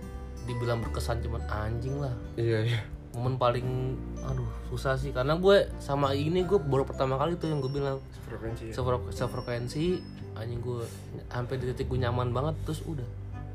dibilang 0.45 0.81
berkesan 0.81 1.21
cuman 1.21 1.41
anjing 1.47 1.97
lah 1.97 2.13
Iya 2.35 2.59
iya. 2.67 2.81
Momen 3.19 3.35
paling 3.35 3.99
aduh 4.23 4.47
susah 4.69 4.95
sih 4.95 5.11
karena 5.11 5.35
gue 5.35 5.57
sama 5.77 6.13
ini 6.13 6.43
gue 6.43 6.55
baru 6.57 6.85
pertama 6.85 7.17
kali 7.17 7.35
tuh 7.35 7.49
yang 7.49 7.59
gue 7.59 7.69
bilang 7.69 7.99
Frekuensi. 8.23 8.71
Ya? 8.71 8.73
sefre- 8.73 9.11
sefrekuensi 9.11 9.99
anjing 10.33 10.61
gue 10.61 10.87
sampai 11.27 11.55
di 11.57 11.67
titik 11.67 11.87
gue 11.87 11.99
nyaman 11.99 12.31
banget 12.31 12.55
terus 12.63 12.81
udah 12.85 13.09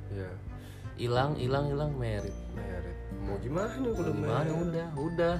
Iya. 0.10 0.28
hilang 0.99 1.34
hilang 1.36 1.65
hilang 1.65 1.91
merit 1.93 2.36
Merit. 2.52 2.97
Mau 3.23 3.39
gimana 3.39 3.71
kalau 3.71 3.95
udah 3.95 4.12
gimana 4.12 4.43
merit? 4.43 4.63
udah 4.67 4.88
udah 4.99 5.36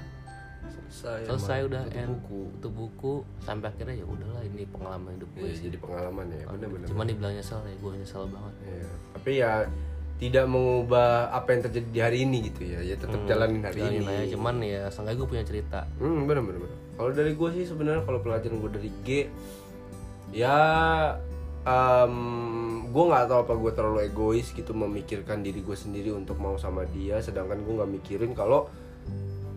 Selesai. 0.90 1.20
selesai 1.26 1.58
emang. 1.58 1.68
udah 1.68 1.82
Tutup 1.84 2.00
end. 2.00 2.10
buku. 2.16 2.42
tutup 2.54 2.74
buku 2.74 3.14
sampai 3.40 3.68
akhirnya 3.68 3.96
ya 3.96 4.06
udahlah 4.06 4.42
ini 4.42 4.64
pengalaman 4.66 5.12
hidup 5.14 5.30
gue 5.34 5.44
Iya, 5.44 5.54
sih 5.54 5.64
jadi 5.68 5.78
pengalaman 5.80 6.26
ya. 6.32 6.46
Bener-bener. 6.48 6.88
cuman 6.88 7.06
dibilang 7.06 7.34
nyesel 7.34 7.60
ya 7.62 7.76
gue 7.76 7.92
nyesel 7.94 8.24
banget 8.26 8.54
Iya. 8.64 8.90
Tapi 9.12 9.32
ya 9.36 9.52
tidak 10.24 10.48
mengubah 10.48 11.36
apa 11.36 11.52
yang 11.52 11.62
terjadi 11.68 11.88
di 11.92 12.00
hari 12.00 12.18
ini 12.24 12.48
gitu 12.48 12.64
ya. 12.64 12.80
Ya 12.80 12.96
tetap 12.96 13.28
jalanin 13.28 13.60
hari 13.60 13.84
Jalanin 13.84 14.08
ini. 14.08 14.14
aja 14.16 14.26
cuman 14.40 14.56
ya 14.64 14.82
seenggaknya 14.88 15.20
gue 15.20 15.28
punya 15.28 15.44
cerita 15.44 15.80
Hmm, 16.00 16.24
bener 16.24 16.40
bener. 16.48 16.64
bener. 16.64 16.78
Kalau 16.96 17.12
dari 17.12 17.36
gue 17.36 17.50
sih 17.52 17.66
sebenarnya 17.68 18.08
kalau 18.08 18.24
pelajaran 18.24 18.64
gue 18.64 18.72
dari 18.72 18.92
G, 19.04 19.08
ya, 20.32 20.60
um, 21.68 22.16
gue 22.88 23.04
nggak 23.04 23.26
tahu 23.28 23.40
apa 23.44 23.54
gue 23.58 23.72
terlalu 23.74 24.00
egois 24.08 24.48
gitu 24.54 24.72
memikirkan 24.72 25.42
diri 25.44 25.60
gue 25.60 25.76
sendiri 25.76 26.14
untuk 26.16 26.40
mau 26.40 26.56
sama 26.56 26.88
dia, 26.88 27.20
sedangkan 27.20 27.60
gue 27.60 27.74
nggak 27.82 27.92
mikirin 27.92 28.32
kalau 28.32 28.70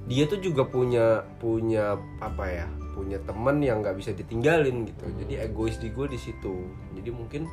dia 0.07 0.25
tuh 0.27 0.39
juga 0.39 0.65
punya 0.67 1.23
punya 1.39 1.95
apa 2.19 2.45
ya, 2.49 2.67
punya 2.97 3.21
teman 3.23 3.61
yang 3.61 3.85
nggak 3.85 4.01
bisa 4.01 4.11
ditinggalin 4.17 4.89
gitu. 4.89 5.05
Jadi 5.21 5.35
egois 5.39 5.77
di 5.77 5.93
gue 5.93 6.07
di 6.09 6.19
situ. 6.19 6.57
Jadi 6.97 7.11
mungkin 7.13 7.45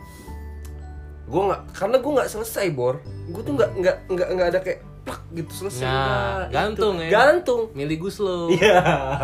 gue 1.23 1.41
nggak 1.41 1.62
karena 1.71 1.97
gue 1.97 2.12
nggak 2.13 2.29
selesai 2.29 2.67
bor, 2.69 2.99
gue 3.25 3.41
tuh 3.41 3.53
nggak 3.53 3.69
nggak 3.73 3.97
nggak 4.07 4.27
nggak 4.29 4.47
ada 4.49 4.59
kayak 4.59 4.79
plak 5.01 5.21
gitu 5.31 5.51
selesai. 5.53 5.83
Nah, 5.83 5.99
Nggak, 6.05 6.49
gantung 6.49 6.93
gitu. 6.93 7.03
ya. 7.03 7.09
Gantung. 7.09 7.62
milih 7.73 7.97
Guslo 7.99 8.38
Iya, 8.49 8.79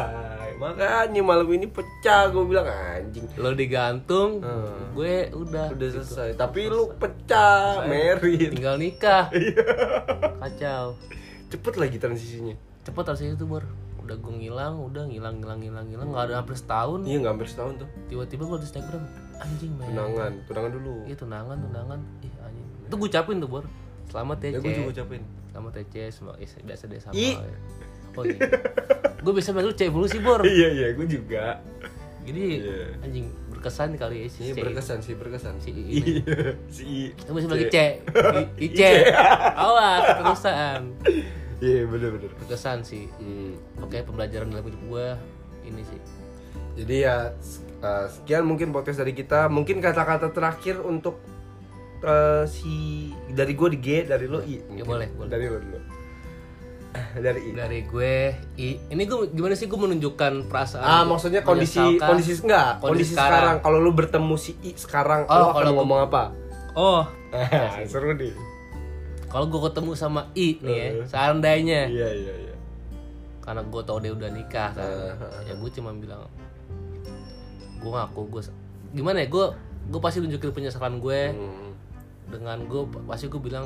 makanya 0.60 1.22
malam 1.22 1.48
ini 1.48 1.68
pecah 1.68 2.28
gue 2.28 2.44
bilang 2.44 2.68
anjing. 2.68 3.24
lo 3.34 3.52
digantung 3.54 4.40
Hmm. 4.40 4.92
gue 4.92 5.32
udah 5.32 5.72
Udah 5.72 5.90
selesai, 5.94 6.36
tapi 6.36 6.68
lu 6.68 6.92
pecah, 6.94 7.84
merit. 7.86 8.52
tinggal 8.52 8.76
nikah 8.76 9.32
Iya. 9.36 9.64
kacau 10.38 11.00
Cepet 11.48 11.74
lagi 11.76 11.96
transisinya. 11.96 12.56
cepet 12.82 13.04
harusnya 13.06 13.34
itu 13.34 13.44
bor 13.44 13.64
udah 14.10 14.18
gue 14.18 14.34
ngilang 14.36 14.74
udah 14.82 15.04
ngilang 15.06 15.36
ngilang 15.38 15.60
ngilang 15.62 15.86
ngilang. 15.86 16.08
Nggak 16.10 16.24
ada 16.26 16.36
hampir 16.42 16.58
setahun. 16.58 17.00
Iya 17.06 17.18
nggak 17.22 17.32
hampir 17.32 17.48
setahun 17.48 17.74
tuh. 17.78 17.90
tiba-tiba 18.10 18.44
gue 18.44 18.58
di 18.58 18.66
Instagram 18.66 19.04
anjing 19.38 19.72
men. 19.78 19.86
Tunangan 19.88 20.32
tunangan 20.50 20.72
dulu. 20.74 20.94
Iya 21.06 21.16
tunangan 21.16 21.58
tunangan. 21.62 22.00
Ih 22.20 22.34
anjing. 22.42 22.66
Itu 22.84 22.96
gue 22.98 23.08
ucapin 23.08 23.36
tuh 23.38 23.48
bor. 23.48 23.66
Selamat 24.10 24.38
ya 24.42 24.50
ya 24.50 24.58
gue 24.58 24.72
juga 24.72 24.82
Cek 24.82 24.94
ucapin. 24.98 25.22
Selamat 25.48 25.72
ya 25.72 25.84
Cek 25.86 26.08
semoga 26.10 26.36
eh, 26.36 26.50
biasa 26.60 26.84
deh 26.90 27.00
sama 27.00 27.14
I. 27.14 27.30
oh 28.12 28.24
iya. 28.26 28.40
Gue 29.22 29.34
bisa 29.38 29.50
manggil 29.54 29.74
Cek 29.76 29.90
dulu 29.94 30.06
sih 30.06 30.20
bor. 30.20 30.42
Iya 30.42 30.68
iya 30.74 30.88
gue 30.92 31.06
juga. 31.06 31.62
Jadi 32.20 32.46
Iya. 32.60 33.00
anjing 33.00 33.26
berkesan 33.50 33.94
kali 33.94 34.16
ya 34.22 34.28
si 34.28 34.40
Iya 34.44 34.54
Cek 34.54 34.64
berkesan 34.66 34.98
sih 35.00 35.14
berkesan. 35.14 35.54
Si 35.62 35.70
I 35.70 35.78
ini. 35.78 35.94
Iya 36.18 36.38
si 36.66 36.84
I. 36.84 37.02
kita 37.14 37.30
bisa 37.32 37.46
bagi 37.46 37.66
Cek. 37.68 37.94
Cek 38.10 38.58
I- 38.58 38.72
Ice 38.74 38.90
awas 39.54 40.02
keterusan 40.10 40.82
Iya 41.60 41.84
bener 41.86 42.10
bener. 42.14 42.32
berkesan 42.38 42.82
sih 42.82 43.12
Hmm. 43.16 43.60
oke 43.78 44.00
pembelajaran 44.02 44.48
dalam 44.48 44.64
hidup 44.64 44.82
gue 44.86 45.08
ini 45.66 45.84
sih 45.84 46.00
Jadi 46.76 46.96
ya 47.02 47.36
uh, 47.78 48.08
sekian 48.08 48.44
mungkin 48.44 48.72
podcast 48.72 48.98
dari 48.98 49.12
kita. 49.12 49.48
Mungkin 49.48 49.80
kata-kata 49.80 50.32
terakhir 50.32 50.80
untuk 50.80 51.20
uh, 52.02 52.48
si 52.48 52.72
dari 53.28 53.52
gue 53.52 53.70
di 53.70 53.80
G 53.80 53.88
dari 54.04 54.26
lo 54.26 54.40
I. 54.40 54.64
Ya, 54.72 54.84
boleh, 54.84 55.12
boleh. 55.12 55.28
Dari 55.28 55.46
lo 55.46 55.60
dulu. 55.60 55.80
dari 57.20 57.40
I. 57.44 57.52
dari 57.54 57.80
gue 57.84 58.16
I, 58.56 58.68
ini 58.88 59.04
gue 59.04 59.28
gimana 59.30 59.54
sih 59.54 59.68
gue 59.68 59.76
menunjukkan 59.78 60.48
perasaan 60.48 60.82
Ah 60.82 61.04
maksudnya 61.04 61.44
kondisi 61.44 61.78
kondisi 62.00 62.40
enggak 62.40 62.80
Kondisi 62.80 62.82
kondisi, 62.82 63.14
sekarang. 63.14 63.30
sekarang. 63.30 63.56
Kalau 63.62 63.78
lu 63.78 63.92
bertemu 63.92 64.36
si 64.36 64.52
I 64.64 64.72
sekarang 64.74 65.20
Oh, 65.26 65.36
lo 65.36 65.46
akan 65.54 65.74
ngomong 65.76 66.00
apa? 66.02 66.24
oh 66.74 67.04
Seru 67.92 68.16
nih. 68.16 68.32
Kalau 69.30 69.46
gue 69.46 69.62
ketemu 69.62 69.92
sama 69.94 70.26
I 70.34 70.58
nih 70.58 70.76
ya 70.76 70.90
seandainya. 71.06 71.82
Iya 71.86 72.10
iya 72.12 72.34
iya. 72.36 72.56
karena 73.40 73.66
gue 73.66 73.82
tau 73.82 73.98
dia 73.98 74.14
udah 74.14 74.30
nikah 74.30 74.70
kan. 74.74 74.90
Ya 75.46 75.54
gue 75.54 75.70
cuma 75.72 75.90
bilang 75.94 76.26
gue 77.80 77.90
ngaku 77.90 78.22
gue 78.28 78.42
gimana 78.92 79.22
ya 79.22 79.28
gue 79.30 79.46
gue 79.90 80.00
pasti 80.00 80.20
nunjukin 80.20 80.52
penyesalan 80.52 81.00
gue 81.00 81.22
Hmm. 81.30 81.72
dengan 82.30 82.62
gue 82.66 82.82
pasti 83.06 83.26
gue 83.26 83.42
bilang 83.42 83.66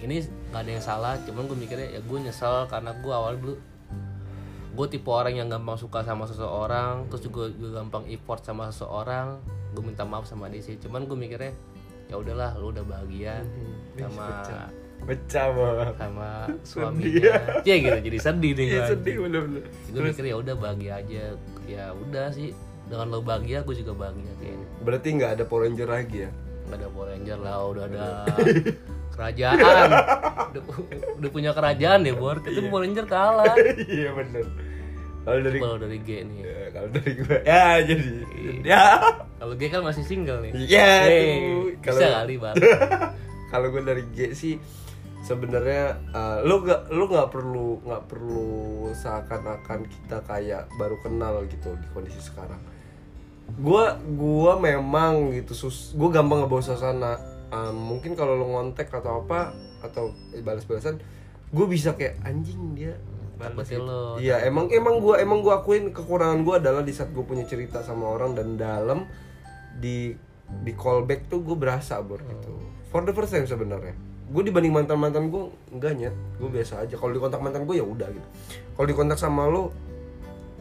ini 0.00 0.20
nggak 0.50 0.60
ada 0.60 0.70
yang 0.70 0.84
salah. 0.84 1.14
Cuman 1.24 1.48
gue 1.48 1.56
mikirnya 1.56 1.88
ya 1.88 2.00
gue 2.00 2.18
nyesel 2.20 2.68
karena 2.68 2.92
gue 2.96 3.12
awal 3.12 3.36
dulu 3.36 3.56
gue 4.74 4.86
tipe 4.90 5.06
orang 5.06 5.38
yang 5.38 5.46
gampang 5.46 5.78
suka 5.78 6.02
sama 6.02 6.26
seseorang 6.26 7.06
terus 7.06 7.22
juga, 7.22 7.46
juga 7.48 7.80
gampang 7.80 8.04
effort 8.10 8.42
sama 8.42 8.68
seseorang. 8.68 9.40
Gue 9.72 9.84
minta 9.86 10.04
maaf 10.04 10.26
sama 10.26 10.50
dia 10.50 10.60
sih. 10.60 10.76
Cuman 10.76 11.06
gue 11.06 11.16
mikirnya 11.16 11.54
ya 12.04 12.20
udahlah 12.20 12.52
lu 12.60 12.68
udah 12.68 12.84
bahagia 12.84 13.40
sama 13.96 14.44
Pecah 15.00 15.46
banget. 15.50 15.94
sama 15.94 16.30
suaminya. 16.70 17.34
Ya 17.62 17.74
gitu 17.76 17.98
jadi 18.02 18.18
sedih 18.18 18.52
nih 18.52 18.64
Iya 18.64 18.76
gua. 18.76 18.88
sedih 18.88 19.14
bener-bener. 19.20 19.62
gue 19.86 20.00
mikir 20.02 20.24
ya 20.24 20.36
udah 20.36 20.54
bahagia 20.54 20.92
aja. 20.96 21.24
Ya 21.64 21.84
udah 21.92 22.26
sih 22.30 22.54
dengan 22.84 23.08
lo 23.08 23.20
bahagia 23.20 23.60
gue 23.60 23.74
juga 23.74 23.92
bahagia 23.94 24.28
kayaknya 24.38 24.66
Berarti 24.80 25.08
nggak 25.10 25.30
ada 25.32 25.44
Power 25.44 25.62
Ranger 25.64 25.88
lagi 25.88 26.18
ya? 26.20 26.30
nggak 26.64 26.78
ada 26.78 26.88
Power 26.88 27.08
Ranger 27.10 27.38
lah 27.38 27.56
udah 27.66 27.84
ada 27.84 28.04
kerajaan. 29.14 29.88
Udah, 30.50 30.62
udah 31.14 31.30
punya 31.30 31.50
kerajaan 31.50 32.00
ya 32.02 32.14
bor. 32.14 32.40
Itu 32.40 32.60
Power 32.64 32.82
Ranger 32.82 33.04
kalah. 33.04 33.54
Iya 33.78 34.10
bener. 34.10 34.46
Kalau 35.22 35.40
dari 35.40 35.56
kalau 35.56 35.76
dari 35.78 35.98
G 35.98 36.10
nih 36.20 36.36
ya. 36.36 36.44
Ya, 36.44 36.66
kalau 36.70 36.88
dari 36.90 37.10
gue 37.14 37.36
ya 37.42 37.64
jadi. 37.82 38.08
Ya. 38.62 38.84
Kalau 39.34 39.54
G 39.54 39.62
kan 39.66 39.80
masih 39.80 40.02
single 40.02 40.40
nih. 40.40 40.52
Ya 40.62 40.92
Hey, 41.02 41.24
tuh. 41.78 41.92
bisa 41.92 42.06
kali 42.14 42.34
bang. 42.36 42.54
kalau 43.52 43.66
gue 43.70 43.82
dari 43.82 44.04
G 44.10 44.18
sih 44.32 44.54
sebenarnya 45.24 45.96
uh, 46.12 46.44
lu 46.44 46.60
gak 46.60 46.92
lu 46.92 47.08
nggak 47.08 47.32
perlu 47.32 47.80
nggak 47.80 48.04
perlu 48.12 48.46
seakan-akan 48.92 49.88
kita 49.88 50.20
kayak 50.28 50.68
baru 50.76 51.00
kenal 51.00 51.40
gitu 51.48 51.72
di 51.80 51.88
kondisi 51.96 52.20
sekarang. 52.20 52.60
Gua 53.56 53.96
gua 54.04 54.60
memang 54.60 55.32
gitu 55.32 55.56
sus 55.56 55.96
gua 55.96 56.12
gampang 56.12 56.44
ngebawa 56.44 56.60
suasana. 56.60 57.16
Um, 57.48 57.96
mungkin 57.96 58.12
kalau 58.12 58.36
lu 58.36 58.52
ngontek 58.52 58.92
atau 58.92 59.24
apa 59.24 59.56
atau 59.80 60.12
balas-balasan 60.42 60.98
gue 61.54 61.66
bisa 61.70 61.94
kayak 61.94 62.18
anjing 62.26 62.74
dia 62.74 62.98
balas 63.38 63.70
lo. 63.70 64.18
iya 64.18 64.42
emang 64.42 64.66
emang 64.74 64.98
gua 64.98 65.22
emang 65.22 65.38
gua 65.38 65.62
akuin 65.62 65.94
kekurangan 65.94 66.42
gua 66.42 66.58
adalah 66.58 66.82
di 66.82 66.90
saat 66.90 67.14
gue 67.14 67.22
punya 67.22 67.46
cerita 67.46 67.84
sama 67.86 68.10
orang 68.10 68.34
dan 68.34 68.58
dalam 68.58 69.06
di 69.78 70.16
di 70.66 70.72
callback 70.74 71.30
tuh 71.30 71.46
gue 71.46 71.54
berasa 71.54 72.02
bor 72.02 72.18
gitu. 72.26 72.58
For 72.90 73.06
the 73.06 73.14
first 73.14 73.30
time 73.30 73.46
sebenarnya 73.46 73.94
gue 74.24 74.42
dibanding 74.44 74.72
mantan 74.72 74.96
mantan 74.96 75.28
gue 75.28 75.52
enggak 75.74 75.92
nyet 75.96 76.14
gue 76.40 76.48
biasa 76.48 76.84
aja. 76.86 76.94
Kalau 76.96 77.12
di 77.12 77.20
kontak 77.20 77.40
mantan 77.44 77.68
gue 77.68 77.76
ya 77.76 77.84
udah 77.84 78.08
gitu. 78.08 78.28
Kalau 78.76 78.86
di 78.88 78.94
kontak 78.96 79.18
sama 79.20 79.44
lo 79.48 79.72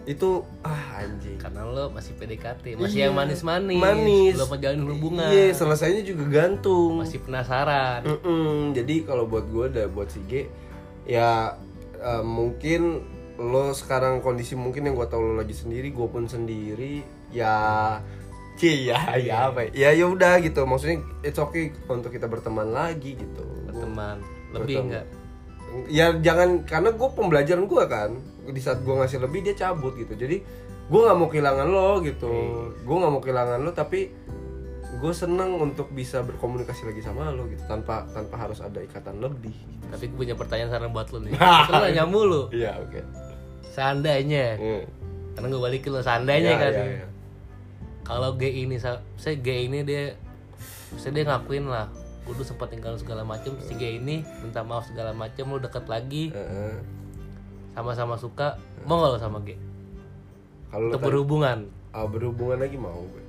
itu 0.04 0.44
ah 0.68 1.00
anjing. 1.00 1.40
Karena 1.40 1.64
lo 1.64 1.88
masih 1.88 2.12
PDKT 2.20 2.76
masih 2.76 2.92
Iya, 3.00 3.08
yang 3.08 3.16
manis-manis. 3.16 3.80
Manis. 3.80 4.36
Belum 4.36 4.50
menjalin 4.52 4.84
hubungan. 4.92 5.30
Iya 5.32 5.56
selesainya 5.56 6.04
juga 6.04 6.24
gantung. 6.28 7.00
Masih 7.00 7.24
penasaran. 7.24 8.04
Mm-mm, 8.04 8.76
jadi 8.76 9.08
kalau 9.08 9.24
buat 9.32 9.48
gue 9.48 9.72
dan 9.72 9.88
buat 9.96 10.12
si 10.12 10.20
G 10.28 10.52
ya 11.08 11.56
eh, 12.00 12.24
mungkin 12.24 13.04
lo 13.40 13.74
sekarang 13.74 14.22
kondisi 14.22 14.54
mungkin 14.54 14.86
yang 14.86 14.96
gue 14.96 15.08
tau 15.10 15.24
lo 15.24 15.34
lagi 15.40 15.56
sendiri 15.58 15.90
gue 15.90 16.08
pun 16.08 16.30
sendiri 16.30 17.02
ya 17.34 17.98
ya 18.60 19.00
ya 19.16 19.50
apa 19.50 19.68
ya? 19.70 19.90
Ya 19.92 20.06
udah 20.06 20.38
gitu. 20.40 20.64
Maksudnya 20.64 21.02
it's 21.22 21.38
okay 21.38 21.72
untuk 21.86 22.10
kita 22.10 22.26
berteman 22.26 22.70
lagi 22.70 23.16
gitu. 23.16 23.44
Berteman. 23.66 24.22
Lebih 24.52 24.78
enggak 24.82 25.06
ya 25.90 26.14
jangan 26.14 26.62
karena 26.64 26.94
gue 26.94 27.10
pembelajaran 27.10 27.66
gue 27.66 27.84
kan 27.90 28.14
di 28.46 28.62
saat 28.62 28.86
gue 28.86 28.94
ngasih 28.94 29.18
lebih 29.18 29.42
dia 29.42 29.58
cabut 29.58 29.98
gitu. 29.98 30.14
Jadi 30.14 30.38
gue 30.84 31.00
nggak 31.02 31.18
mau 31.18 31.26
kehilangan 31.26 31.66
lo 31.66 31.98
gitu. 32.00 32.30
Gue 32.80 32.96
nggak 32.96 33.10
mau 33.10 33.18
kehilangan 33.18 33.58
lo 33.60 33.74
tapi 33.74 34.14
gue 34.94 35.12
seneng 35.12 35.58
untuk 35.58 35.90
bisa 35.90 36.22
berkomunikasi 36.22 36.86
lagi 36.86 37.02
sama 37.02 37.28
lo 37.28 37.50
gitu 37.50 37.66
tanpa 37.66 38.06
tanpa 38.08 38.38
harus 38.38 38.62
ada 38.62 38.80
ikatan 38.80 39.18
lebih 39.18 39.52
tapi 39.90 40.08
gue 40.08 40.16
punya 40.16 40.36
pertanyaan 40.38 40.70
sekarang 40.70 40.94
buat 40.94 41.10
lo 41.10 41.20
nih. 41.20 41.34
Itu 41.34 41.72
lo 41.74 41.82
nanya 41.82 42.06
mulu 42.06 42.42
iya 42.54 42.78
oke. 42.78 43.02
Seandainya 43.68 44.56
Hmm. 44.56 44.84
karena 45.34 45.48
gue 45.50 45.62
balikin 45.62 45.90
lo 45.90 46.00
seandainya 46.00 46.52
Iya, 46.52 46.62
kan. 46.62 46.72
iya, 46.72 46.86
iya. 46.86 47.06
Kalau 48.04 48.36
G 48.36 48.64
ini 48.64 48.76
sa- 48.78 49.04
saya 49.16 49.40
G 49.40 49.68
ini 49.68 49.84
dia 49.84 50.16
saya 50.96 51.12
dia 51.12 51.24
ngakuin 51.26 51.66
lah. 51.66 51.88
Gue 52.24 52.40
dulu 52.40 52.48
sempat 52.48 52.72
tinggal 52.72 52.96
segala 52.96 53.28
macem 53.28 53.52
si 53.60 53.76
G 53.76 54.00
ini 54.00 54.24
minta 54.40 54.64
maaf 54.64 54.88
segala 54.88 55.12
macem 55.12 55.44
lo 55.44 55.60
deket 55.60 55.88
lagi. 55.88 56.32
Sama-sama 57.74 58.16
suka 58.16 58.56
mau 58.86 59.02
gak 59.02 59.12
lo 59.12 59.20
sama 59.20 59.40
G? 59.42 59.58
Kalau 60.70 60.88
untuk 60.90 61.02
berhubungan? 61.02 61.68
Ah, 61.94 62.06
berhubungan 62.06 62.58
lagi 62.58 62.78
mau 62.78 63.02
gue 63.06 63.24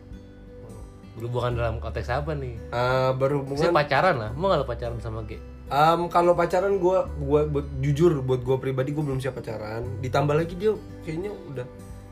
berhubungan 1.15 1.55
dalam 1.55 1.77
konteks 1.79 2.11
apa 2.11 2.35
nih? 2.35 2.59
Ah, 2.75 3.15
saya 3.15 3.15
berhubungan 3.15 3.71
pacaran 3.71 4.15
lah 4.19 4.31
mau 4.35 4.51
gak 4.51 4.61
lo 4.63 4.67
pacaran 4.67 4.99
sama 4.99 5.23
G? 5.25 5.39
Am, 5.73 6.13
kalau 6.13 6.37
pacaran 6.37 6.77
gue 6.77 6.99
gua 7.25 7.41
buat 7.49 7.65
jujur 7.81 8.21
buat 8.21 8.45
gue 8.45 8.57
pribadi 8.61 8.93
gue 8.93 9.01
belum 9.01 9.17
siap 9.17 9.39
pacaran. 9.39 9.81
Ditambah 10.03 10.35
lagi 10.37 10.55
dia 10.59 10.77
kayaknya 11.03 11.33
udah 11.49 11.67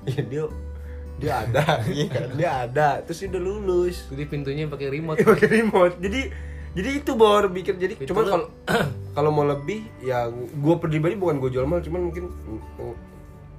ya 0.08 0.22
dia 0.30 0.44
dia 1.22 1.34
ada. 1.46 1.62
Iya 1.88 2.06
kan? 2.10 2.28
Dia 2.34 2.50
ada. 2.66 2.88
Terus 3.06 3.18
dia 3.22 3.28
udah 3.30 3.42
lulus. 3.42 3.96
Jadi 4.10 4.22
pintunya 4.26 4.66
pakai 4.66 4.90
remote 4.90 5.22
pakai 5.22 5.48
remote. 5.48 5.94
Jadi 5.96 6.20
jadi 6.72 6.88
itu 6.98 7.12
baru 7.14 7.46
bikin 7.46 7.76
jadi 7.76 7.94
Itu 7.94 8.10
cuman 8.10 8.24
kalau 8.26 8.46
kalau 9.16 9.30
mau 9.30 9.46
lebih 9.46 9.86
ya 10.00 10.26
gue 10.32 10.74
pribadi 10.76 11.14
bukan 11.14 11.38
gue 11.38 11.50
jual 11.54 11.64
mahal. 11.64 11.80
Cuman 11.80 12.10
mungkin 12.10 12.26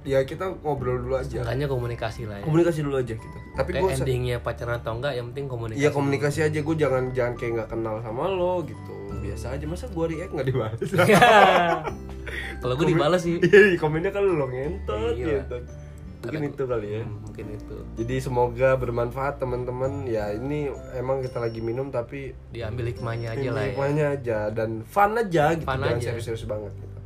ya 0.04 0.20
kita 0.22 0.60
ngobrol 0.60 1.00
dulu 1.00 1.16
aja. 1.16 1.40
Seenggaknya 1.40 1.64
komunikasi 1.64 2.28
lah 2.28 2.36
ya. 2.38 2.44
Komunikasi 2.44 2.78
dulu 2.84 2.96
aja 3.00 3.14
gitu. 3.16 3.38
Tapi 3.56 3.68
kayak 3.72 3.82
gue 3.82 3.90
endingnya 3.96 4.36
pacaran 4.44 4.76
atau 4.76 4.92
enggak 5.00 5.16
yang 5.16 5.32
penting 5.32 5.46
komunikasi 5.48 5.80
Iya 5.80 5.90
komunikasi 5.90 6.38
aja. 6.44 6.58
Gue 6.60 6.76
jangan 6.76 7.02
jangan 7.16 7.32
kayak 7.40 7.50
nggak 7.56 7.68
kenal 7.72 7.96
sama 8.04 8.28
lo 8.28 8.60
gitu. 8.68 8.92
Biasa 9.24 9.56
aja. 9.56 9.64
Masa 9.64 9.88
gue 9.88 10.04
react 10.12 10.36
nggak 10.36 10.48
dibalas? 10.52 10.78
Kalau 12.60 12.74
gue 12.76 12.86
dibalas 12.88 13.20
sih. 13.24 13.40
Iya 13.40 13.80
komennya 13.80 14.12
kan 14.12 14.20
lo 14.20 14.44
ngentot 14.44 15.16
Iya. 15.16 15.48
gitu 15.48 15.83
mungkin 16.24 16.40
Karena 16.40 16.56
itu 16.56 16.64
kali 16.64 16.88
ya. 16.88 17.02
Hmm, 17.04 17.16
mungkin 17.20 17.46
itu. 17.52 17.76
Jadi 18.00 18.14
semoga 18.24 18.70
bermanfaat 18.80 19.34
teman-teman. 19.36 20.08
Ya 20.08 20.32
ini 20.32 20.72
emang 20.96 21.20
kita 21.20 21.38
lagi 21.38 21.60
minum 21.60 21.92
tapi 21.92 22.32
diambil 22.48 22.88
hikmahnya 22.88 23.36
aja 23.36 23.48
lah 23.52 23.62
ya. 23.62 23.68
hikmahnya 23.76 24.04
aja 24.16 24.38
dan 24.48 24.70
fun 24.88 25.12
aja 25.20 25.44
gitu 25.52 25.68
Fun 25.68 25.84
jangan 25.84 26.00
serius-serius 26.00 26.44
banget 26.48 26.72
gitu. 26.80 26.98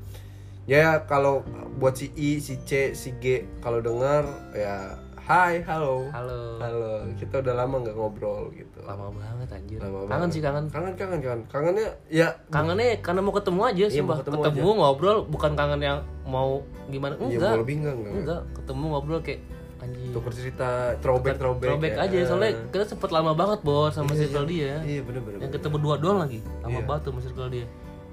Ya 0.69 1.03
kalau 1.03 1.43
buat 1.83 1.99
si 1.99 2.15
I 2.15 2.39
si 2.39 2.63
C 2.63 2.95
si 2.95 3.17
G 3.19 3.43
kalau 3.59 3.83
dengar 3.83 4.23
ya 4.55 5.01
hai 5.29 5.61
halo. 5.69 6.09
Halo. 6.09 6.57
Halo. 6.57 7.05
Kita 7.21 7.45
udah 7.45 7.53
lama 7.53 7.85
nggak 7.85 7.93
ngobrol 7.93 8.49
gitu. 8.57 8.81
Lama 8.81 9.13
banget 9.13 9.49
anjir. 9.53 9.77
Lama 9.77 10.09
kangen 10.09 10.09
banget. 10.09 10.29
sih 10.33 10.41
kangen. 10.41 10.65
Kangen 10.73 10.95
kangen 10.97 11.21
kangen. 11.21 11.41
Kangennya 11.53 11.89
ya. 12.09 12.29
Kangennya 12.49 12.97
karena 13.05 13.21
mau 13.21 13.37
ketemu 13.37 13.61
aja 13.69 13.85
Iya, 13.85 13.93
sih 13.93 14.01
mau 14.01 14.17
ketemu, 14.17 14.41
ketemu 14.41 14.71
ngobrol 14.81 15.19
bukan 15.29 15.53
kangen 15.53 15.81
yang 15.85 15.99
mau 16.25 16.65
gimana. 16.89 17.21
Iya 17.21 17.29
enggak. 17.29 17.53
mau 17.53 17.61
lebih 17.61 17.77
enggak 17.85 17.95
enggak. 18.01 18.13
Enggak 18.17 18.41
ketemu 18.57 18.85
ngobrol 18.89 19.21
kayak 19.21 19.41
anjir. 19.85 20.11
Tukar 20.17 20.33
cerita 20.33 20.69
throwback 21.05 21.37
throwback 21.37 21.69
throwback 21.77 21.95
ya. 22.01 22.05
aja 22.09 22.19
soalnya 22.25 22.53
kita 22.73 22.85
sempet 22.89 23.11
lama 23.13 23.33
banget 23.37 23.61
bos 23.61 23.93
sama 23.93 24.17
circle 24.17 24.49
dia. 24.49 24.81
iya 24.83 25.05
bener 25.05 25.21
bener 25.23 25.39
yang 25.45 25.53
kita 25.53 25.69
berdua 25.69 26.01
doang 26.01 26.25
lagi 26.25 26.41
lama 26.65 26.81
Iya. 26.81 26.89
banget 26.89 27.03
sama 27.05 27.21
circle 27.21 27.53
dia. 27.53 27.67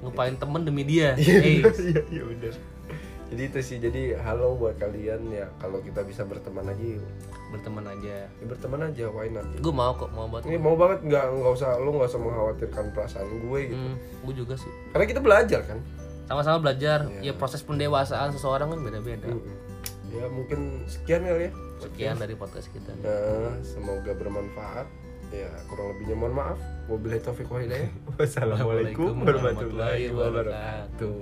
Ngepain 0.03 0.35
temen 0.35 0.61
demi 0.67 0.83
dia. 0.83 1.15
Iya 1.15 1.63
iya 1.79 2.01
iya 2.11 2.23
bener 2.27 2.53
jadi 3.25 3.41
itu 3.47 3.59
sih 3.59 3.77
jadi 3.79 4.21
halo 4.21 4.53
buat 4.53 4.77
kalian 4.77 5.29
ya 5.29 5.49
kalau 5.57 5.81
kita 5.81 6.01
bisa 6.01 6.21
berteman 6.23 6.65
aja 6.65 6.85
yuk. 6.97 7.05
berteman 7.45 7.85
aja 7.87 8.27
ya, 8.27 8.45
berteman 8.45 8.81
aja 8.83 9.05
why 9.09 9.27
not 9.27 9.45
gue 9.49 9.73
mau 9.73 9.93
kok 9.93 10.09
mau 10.11 10.27
banget 10.27 10.45
ini 10.45 10.57
mau 10.57 10.75
banget 10.75 10.99
nggak 11.03 11.25
nggak 11.31 11.51
usah 11.53 11.77
lu 11.77 11.89
nggak 11.93 12.09
usah 12.09 12.21
mengkhawatirkan 12.21 12.85
perasaan 12.91 13.27
gue 13.41 13.59
gitu 13.65 13.79
hmm, 13.79 13.95
gue 14.23 14.33
juga 14.35 14.53
sih 14.55 14.71
karena 14.91 15.05
kita 15.05 15.21
belajar 15.21 15.61
kan 15.63 15.79
sama-sama 16.25 16.57
belajar 16.59 17.05
Iya. 17.21 17.31
ya 17.31 17.33
proses 17.33 17.61
pendewasaan 17.61 18.29
seseorang 18.31 18.67
kan 18.67 18.79
beda-beda 18.81 19.29
Mm-mm. 19.29 19.55
ya 20.09 20.25
mungkin 20.27 20.83
sekian 20.85 21.21
kali 21.21 21.49
ya 21.49 21.51
sekian 21.75 22.15
dari 22.15 22.33
podcast 22.33 22.69
kita 22.69 22.91
Nah, 22.97 23.51
semoga 23.61 24.15
bermanfaat. 24.15 24.87
Ya, 25.27 25.51
kurang 25.67 25.91
lebihnya 25.91 26.15
mohon 26.15 26.33
maaf. 26.33 26.57
Wabillahi 26.87 27.19
taufiq 27.19 27.49
wa 27.49 27.59
hidayah. 27.59 27.91
Wassalamualaikum 28.17 29.11
warahmatullahi 29.19 30.07
wabarakatuh. 30.07 31.19